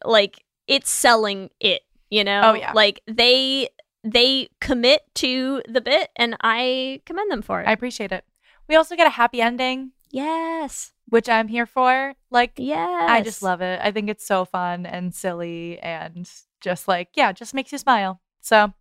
[0.05, 1.83] like it's selling it.
[2.11, 2.73] You know, Oh, yeah.
[2.73, 3.69] like they
[4.05, 7.69] they commit to the bit, and I commend them for it.
[7.69, 8.25] I appreciate it.
[8.69, 12.15] We also get a happy ending, yes, which I'm here for.
[12.31, 13.81] Like yes, I just love it.
[13.83, 16.29] I think it's so fun and silly and
[16.63, 18.21] just like, yeah, just makes you smile.
[18.41, 18.73] So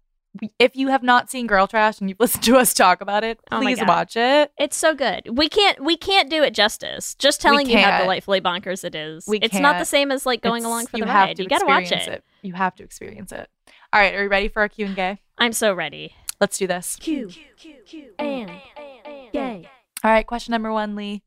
[0.59, 3.59] if you have not seen Girltrash and you've listened to us talk about it, Oh
[3.59, 3.87] please God.
[3.87, 4.51] watch it.
[4.57, 5.37] It's so good.
[5.37, 7.15] We can't we can't do it justice.
[7.15, 9.25] Just telling you how delightfully bonkers it is.
[9.27, 11.35] We it's not the same as like going It's- along for you the have ride.
[11.37, 12.23] to You gotta watch experience it.
[12.43, 13.49] You have to experience it.
[13.93, 15.19] All right, are you ready for our Q and gay?
[15.37, 16.15] I'm so ready.
[16.39, 16.95] Let's do this.
[16.95, 17.29] Q
[18.17, 18.51] and
[19.33, 19.69] gay.
[20.03, 21.23] All right, question number one, Leigh.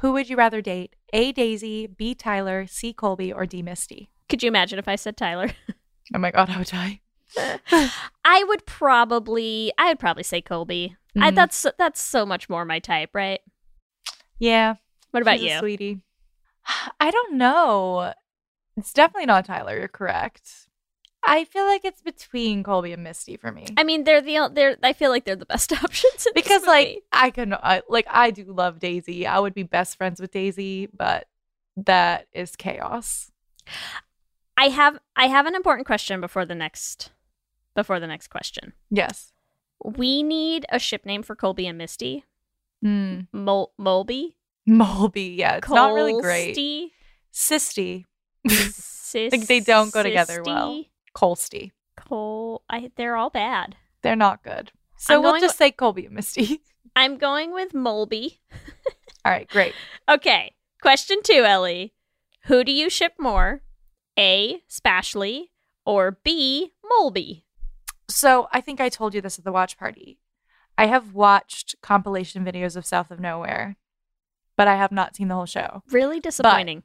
[0.00, 0.94] Who would you rather date?
[1.12, 1.32] A.
[1.32, 2.14] Daisy, B.
[2.14, 2.92] Tyler, C.
[2.92, 3.62] Colby, or D.
[3.62, 4.10] Misty?
[4.28, 5.50] Could you imagine if I said Tyler?
[6.14, 7.00] Oh my God, I would die.
[8.24, 10.96] I would probably I would probably say Colby.
[11.18, 11.34] I, Mhm.
[11.34, 13.40] that's that's so much more my type, right?
[14.38, 14.74] Yeah.
[15.10, 15.58] What about you?
[15.58, 16.00] sweetie?
[17.00, 18.12] I don't know.
[18.76, 19.78] It's definitely not Tyler.
[19.78, 20.68] You're correct.
[21.28, 23.66] I feel like it's between Colby and Misty for me.
[23.76, 26.64] I mean, they're the they're I feel like they're the best options in this because
[26.66, 27.02] like.
[27.12, 29.26] I can I, like I do love Daisy.
[29.26, 31.26] I would be best friends with Daisy, but
[31.76, 33.30] that is chaos.
[34.56, 37.10] I have I have an important question before the next
[37.74, 38.72] before the next question.
[38.90, 39.32] Yes.
[39.84, 42.24] We need a ship name for Colby and Misty.
[42.82, 43.20] Hmm.
[43.32, 44.34] Mol- Molby.
[44.68, 45.36] Molby.
[45.36, 46.56] Yeah, it's not really great.
[47.32, 48.04] Sisty.
[48.48, 48.92] Sis-
[49.32, 50.84] Like, they don't go together well.
[51.14, 51.70] Colsty.
[51.96, 52.62] Col.
[52.68, 53.76] I, they're all bad.
[54.02, 54.72] They're not good.
[54.98, 56.60] So I'm we'll just say Colby and Misty.
[56.96, 58.38] I'm going with Molby.
[59.24, 59.74] All right, great.
[60.08, 60.54] Okay.
[60.82, 61.92] Question two, Ellie.
[62.44, 63.62] Who do you ship more?
[64.18, 64.62] A.
[64.70, 65.50] Spashley
[65.84, 66.72] or B.
[66.84, 67.42] Molby?
[68.08, 70.18] So I think I told you this at the watch party.
[70.78, 73.76] I have watched compilation videos of South of Nowhere,
[74.56, 75.82] but I have not seen the whole show.
[75.90, 76.82] Really disappointing.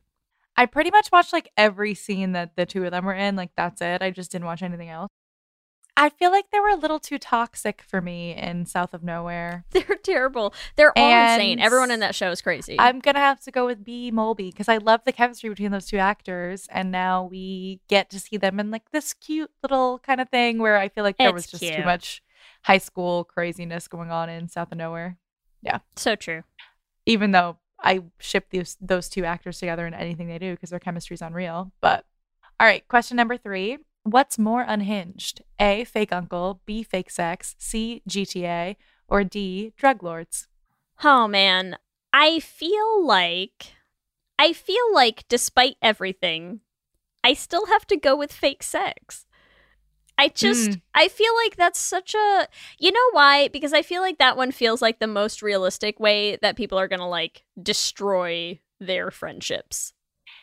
[0.55, 3.35] I pretty much watched like every scene that the two of them were in.
[3.35, 4.01] Like that's it.
[4.01, 5.09] I just didn't watch anything else.
[5.97, 9.65] I feel like they were a little too toxic for me in South of Nowhere.
[9.71, 10.53] They're terrible.
[10.75, 11.59] They're all insane.
[11.59, 12.77] Everyone in that show is crazy.
[12.79, 15.87] I'm gonna have to go with B Molby because I love the chemistry between those
[15.87, 20.21] two actors, and now we get to see them in like this cute little kind
[20.21, 22.23] of thing where I feel like there It's was just too much
[22.63, 25.17] high school craziness going on in South of Nowhere.
[25.61, 25.79] Yeah.
[25.95, 26.43] So true.
[27.05, 30.79] Even though I ship those those two actors together in anything they do because their
[30.79, 31.71] chemistry is unreal.
[31.81, 32.05] But
[32.59, 33.77] all right, question number three.
[34.03, 35.41] What's more unhinged?
[35.59, 35.83] A.
[35.83, 36.61] Fake uncle.
[36.65, 36.83] B.
[36.83, 37.55] Fake sex.
[37.59, 38.01] C.
[38.09, 38.75] GTA.
[39.07, 39.73] Or D.
[39.77, 40.47] Drug lords.
[41.03, 41.77] Oh man,
[42.13, 43.73] I feel like
[44.39, 46.61] I feel like despite everything,
[47.23, 49.25] I still have to go with fake sex.
[50.17, 50.81] I just Mm.
[50.93, 52.47] I feel like that's such a
[52.79, 53.47] you know why?
[53.49, 56.87] Because I feel like that one feels like the most realistic way that people are
[56.87, 59.93] to like destroy their friendships.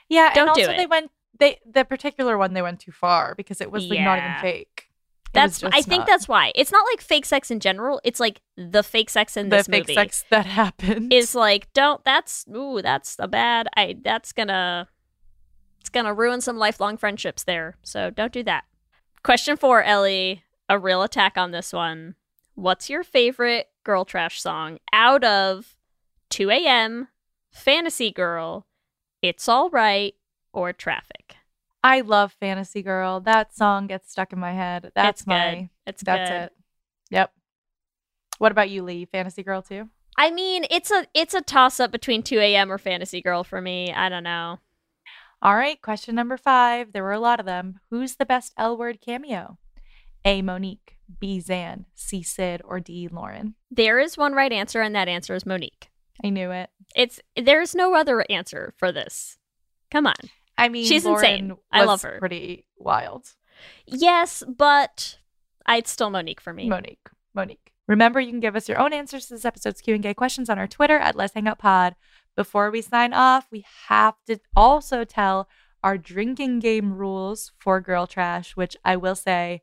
[0.09, 0.77] Yeah, Don't and do also it.
[0.77, 4.19] they went they the particular one they went too far because it was like not
[4.19, 4.85] even fake.
[5.28, 6.52] It That's I think not that's why.
[6.55, 9.66] It's not like fake sex in general, it's like the fake sex in the this
[9.66, 9.94] fake movie.
[9.94, 11.12] sex that happened.
[11.12, 14.89] is like don't that's ooh that's a bad i that's gonna
[15.81, 18.65] it's gonna ruin some lifelong friendships there so don't do that
[19.23, 22.15] question four ellie a real attack on this one
[22.55, 25.77] what's your favorite Girltrash song out of
[26.31, 27.09] 2 a.m
[27.51, 28.66] fantasy girl
[29.23, 30.15] it's all right
[30.59, 31.37] or traffic
[31.85, 33.21] I love Fantasy Girl.
[33.21, 34.91] That song gets stuck in my head.
[34.97, 36.53] That's it's my good it's that's good it.
[37.11, 37.33] Yep.
[38.39, 39.05] What about you, Leigh?
[39.07, 39.89] Fantasy Girl too?
[40.21, 43.61] i mean it's a it's a toss up between 2 a.m or fantasy girl for
[43.61, 44.59] me i don't know
[45.41, 46.93] All right, question number five.
[46.93, 47.79] There were a lot of them.
[47.91, 49.59] Who's the best L word cameo?
[50.25, 50.43] A.
[50.43, 51.39] Monique, B.
[51.39, 52.23] Zan, C.
[52.25, 53.07] Sid, or D.
[53.07, 53.55] Lauren?
[53.71, 55.91] there is one right answer and that answer is monique
[56.25, 56.71] I knew it.
[56.97, 59.39] It's there's no other answer for this.
[59.93, 60.17] Come on.
[60.59, 61.57] I mean, She's Lauren insane.
[61.71, 62.19] I love her.
[62.19, 63.29] Pretty wild.
[63.87, 65.19] Yes, but
[65.65, 66.69] I'd still Monique for me.
[66.69, 67.09] Monique.
[67.33, 67.73] Monique.
[67.87, 70.67] Remember, you can give us your own answers to this episode's Q&A questions on our
[70.67, 71.95] Twitter at Lez Hang Out Pod.
[72.37, 75.49] Before we sign off, we have to also tell
[75.83, 79.63] our drinking game rules for Girltrash, which I will say,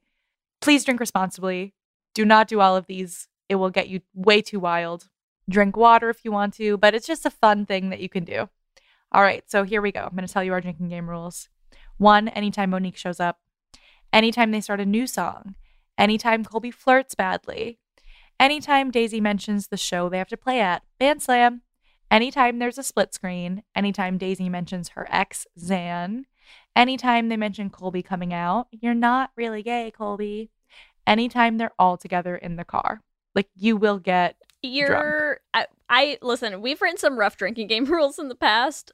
[0.62, 1.74] please drink responsibly.
[2.14, 3.28] Do not do all of these.
[3.50, 5.10] It will get you way too wild.
[5.48, 8.24] Drink water if you want to, but it's just a fun thing that you can
[8.24, 8.50] do.
[9.16, 10.02] All right, so here we go.
[10.02, 11.48] I'm going to tell you our drinking game rules.
[11.96, 13.40] One, anytime Monique shows up,
[14.12, 15.56] anytime they start a new song,
[15.98, 17.80] anytime Colby flirts badly,
[18.42, 21.62] anytime Daisy mentions the show they have to play at, Band Slam,
[22.12, 26.26] anytime there's a split screen, anytime Daisy mentions her ex, Zan,
[26.76, 30.52] anytime they mention Colby coming out, you're not really gay, Colby,
[31.08, 33.00] anytime they're all together in the car.
[33.34, 38.20] Like you will get You're I, I listen, we've written some rough drinking game rules
[38.20, 38.92] in the past.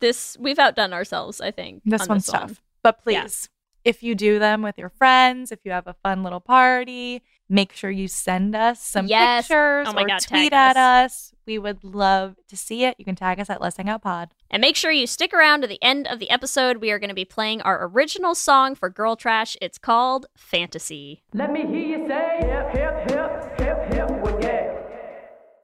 [0.00, 1.82] This we've outdone ourselves, I think.
[1.84, 2.48] this on one's this one.
[2.48, 2.62] tough.
[2.82, 3.22] But Yeah.
[3.22, 3.48] please,
[3.84, 7.72] if you do them with your friends, if you have a fun little party, make
[7.72, 9.46] sure you send us some Yes.
[9.48, 11.32] pictures Oh my or God, tweet tag at us.
[11.46, 12.96] We would love to see it.
[12.98, 14.34] You can tag us at Lez Hang Out Pod.
[14.50, 16.76] And make sure you stick around to the end of the episode.
[16.78, 19.56] We are going to be playing our original song for Girltrash.
[19.62, 21.22] It's called Fantasy.
[21.32, 23.37] Let me hear you say hip, hip, hip, hip, hip, well, yeah.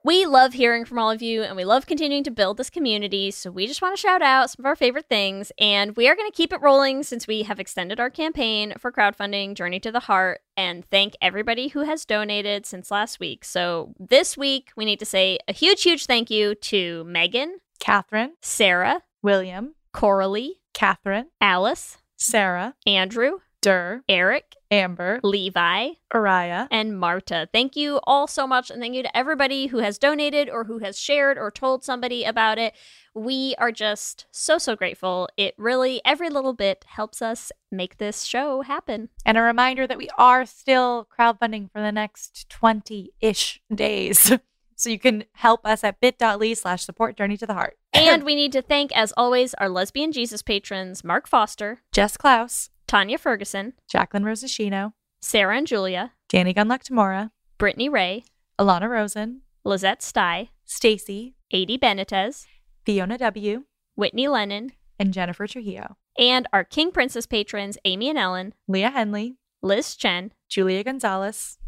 [0.06, 3.31] We love hearing from all of you and we love continuing to build this community.
[3.31, 5.51] So we just want to shout out some of our favorite things.
[5.59, 8.93] And we are going to keep it rolling since we have extended our campaign for
[8.93, 13.47] crowdfunding Journey to the Heart and thank everybody who has donated since last week.
[13.47, 18.35] So this week, we need to say a huge, huge thank you to Megan, Catherine,
[18.43, 27.48] Sarah, William, Coralie, Catherine, Alice, Sarah, Andrew, Durr, Eric, Amber, Levi, Araya, and Marta.
[27.50, 28.70] Thank you all so much.
[28.70, 32.24] And thank you to everybody who has donated or who has shared or told somebody
[32.24, 32.74] about it.
[33.14, 35.30] We are just so, so grateful.
[35.38, 39.08] It really, every little bit helps us make this show happen.
[39.24, 44.30] And a reminder that we are still crowdfunding for the next 20 ish days.
[44.76, 47.78] So you can help us at bit.ly slash support journey to the heart.
[47.92, 52.70] And we need to thank, as always, our lesbian Jesus patrons Mark Foster, Jess Klaus,
[52.94, 58.22] Tanya Ferguson, Jacqueline Rosashino, Sarah and Julia, Danny Gunluck Tamora, Brittany Ray,
[58.56, 62.46] Alana Rosen, Lizette Stye, Stacy, Adi Benitez,
[62.86, 63.64] Fiona W.,
[63.96, 69.38] Whitney Lennon, and Jennifer Trujillo, and our King Princess patrons Amy and Ellen, Leah Henley,
[69.60, 71.58] Liz Chen, Julia Gonzalez,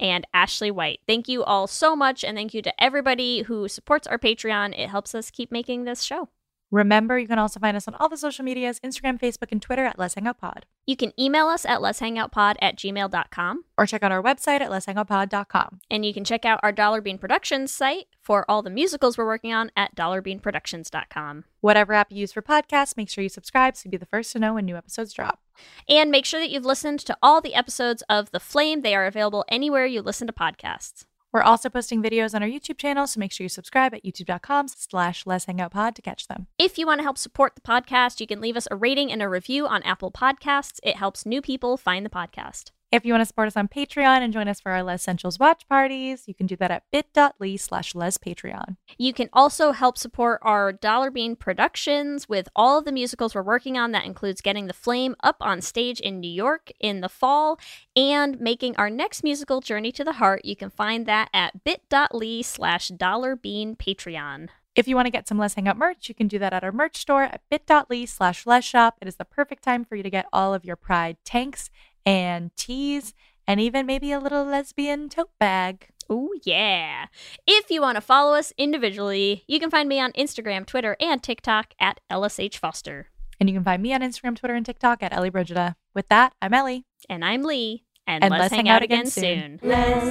[0.00, 0.98] and Ashley White.
[1.06, 4.76] Thank you all so much, and thank you to everybody who supports our Patreon.
[4.76, 6.30] It helps us keep making this show.
[6.72, 9.84] Remember, you can also find us on all the social medias Instagram, Facebook, and Twitter
[9.84, 10.64] at Lez Hang Out Pod.
[10.86, 15.80] You can email us at lezhangoutpod at gmail.com, Or check out our website at lezhangoutpod.com.
[15.90, 19.26] and you can check out our Dollar Bean Productions site for all the musicals we're
[19.26, 21.44] working on at dollarbeanproductions.com.
[21.60, 24.32] Whatever app you use for podcasts, make sure you subscribe so you'll be the first
[24.32, 25.40] to know when new episodes drop.
[25.88, 28.80] And make sure that you've listened to all the episodes of The Flame.
[28.80, 31.04] They are available anywhere you listen to podcasts.
[31.32, 34.68] We're also posting videos on our YouTube channel, so make sure you subscribe at youtube.com
[34.68, 36.46] slash Let's Pod to catch them.
[36.58, 39.22] If you want to help support the podcast, you can leave us a rating and
[39.22, 40.78] a review on Apple Podcasts.
[40.82, 42.70] It helps new people find the podcast.
[42.92, 45.66] If you want to support us on Patreon and join us for our Lez-ssentials watch
[45.66, 48.76] parties, you can do that at bit.ly slash Lez Patreon.
[48.98, 53.42] You can also help support our Dollar Bean Productions with all of the musicals we're
[53.42, 53.92] working on.
[53.92, 57.58] That includes getting The Flame up on stage in New York in the fall
[57.96, 60.44] and making our next musical, Journey to the Heart.
[60.44, 64.48] You can find that at bit.ly slash Dollar Bean Patreon.
[64.74, 66.98] If you want to get some Let's merch, you can do that at our merch
[66.98, 68.96] store at bit.ly slash Lez Shop.
[69.00, 71.70] It is the perfect time for you to get all of your Pride tanks
[72.04, 73.14] and tees
[73.46, 75.88] and even maybe a little lesbian tote bag.
[76.08, 77.06] Oh, yeah.
[77.46, 81.22] If you want to follow us individually, you can find me on Instagram, Twitter, and
[81.22, 83.08] TikTok at LSH Foster.
[83.40, 85.76] And you can find me on Instagram, Twitter, and TikTok at Ellie Brigida.
[85.94, 86.84] With that, I'm Ellie.
[87.08, 87.84] And I'm Leigh.
[88.06, 89.58] And, And let's, hang, out, again soon.
[89.62, 90.04] Let's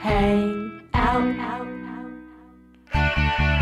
[0.00, 1.22] hang out.
[1.22, 1.66] out,
[2.94, 3.18] out.
[3.18, 3.57] Listen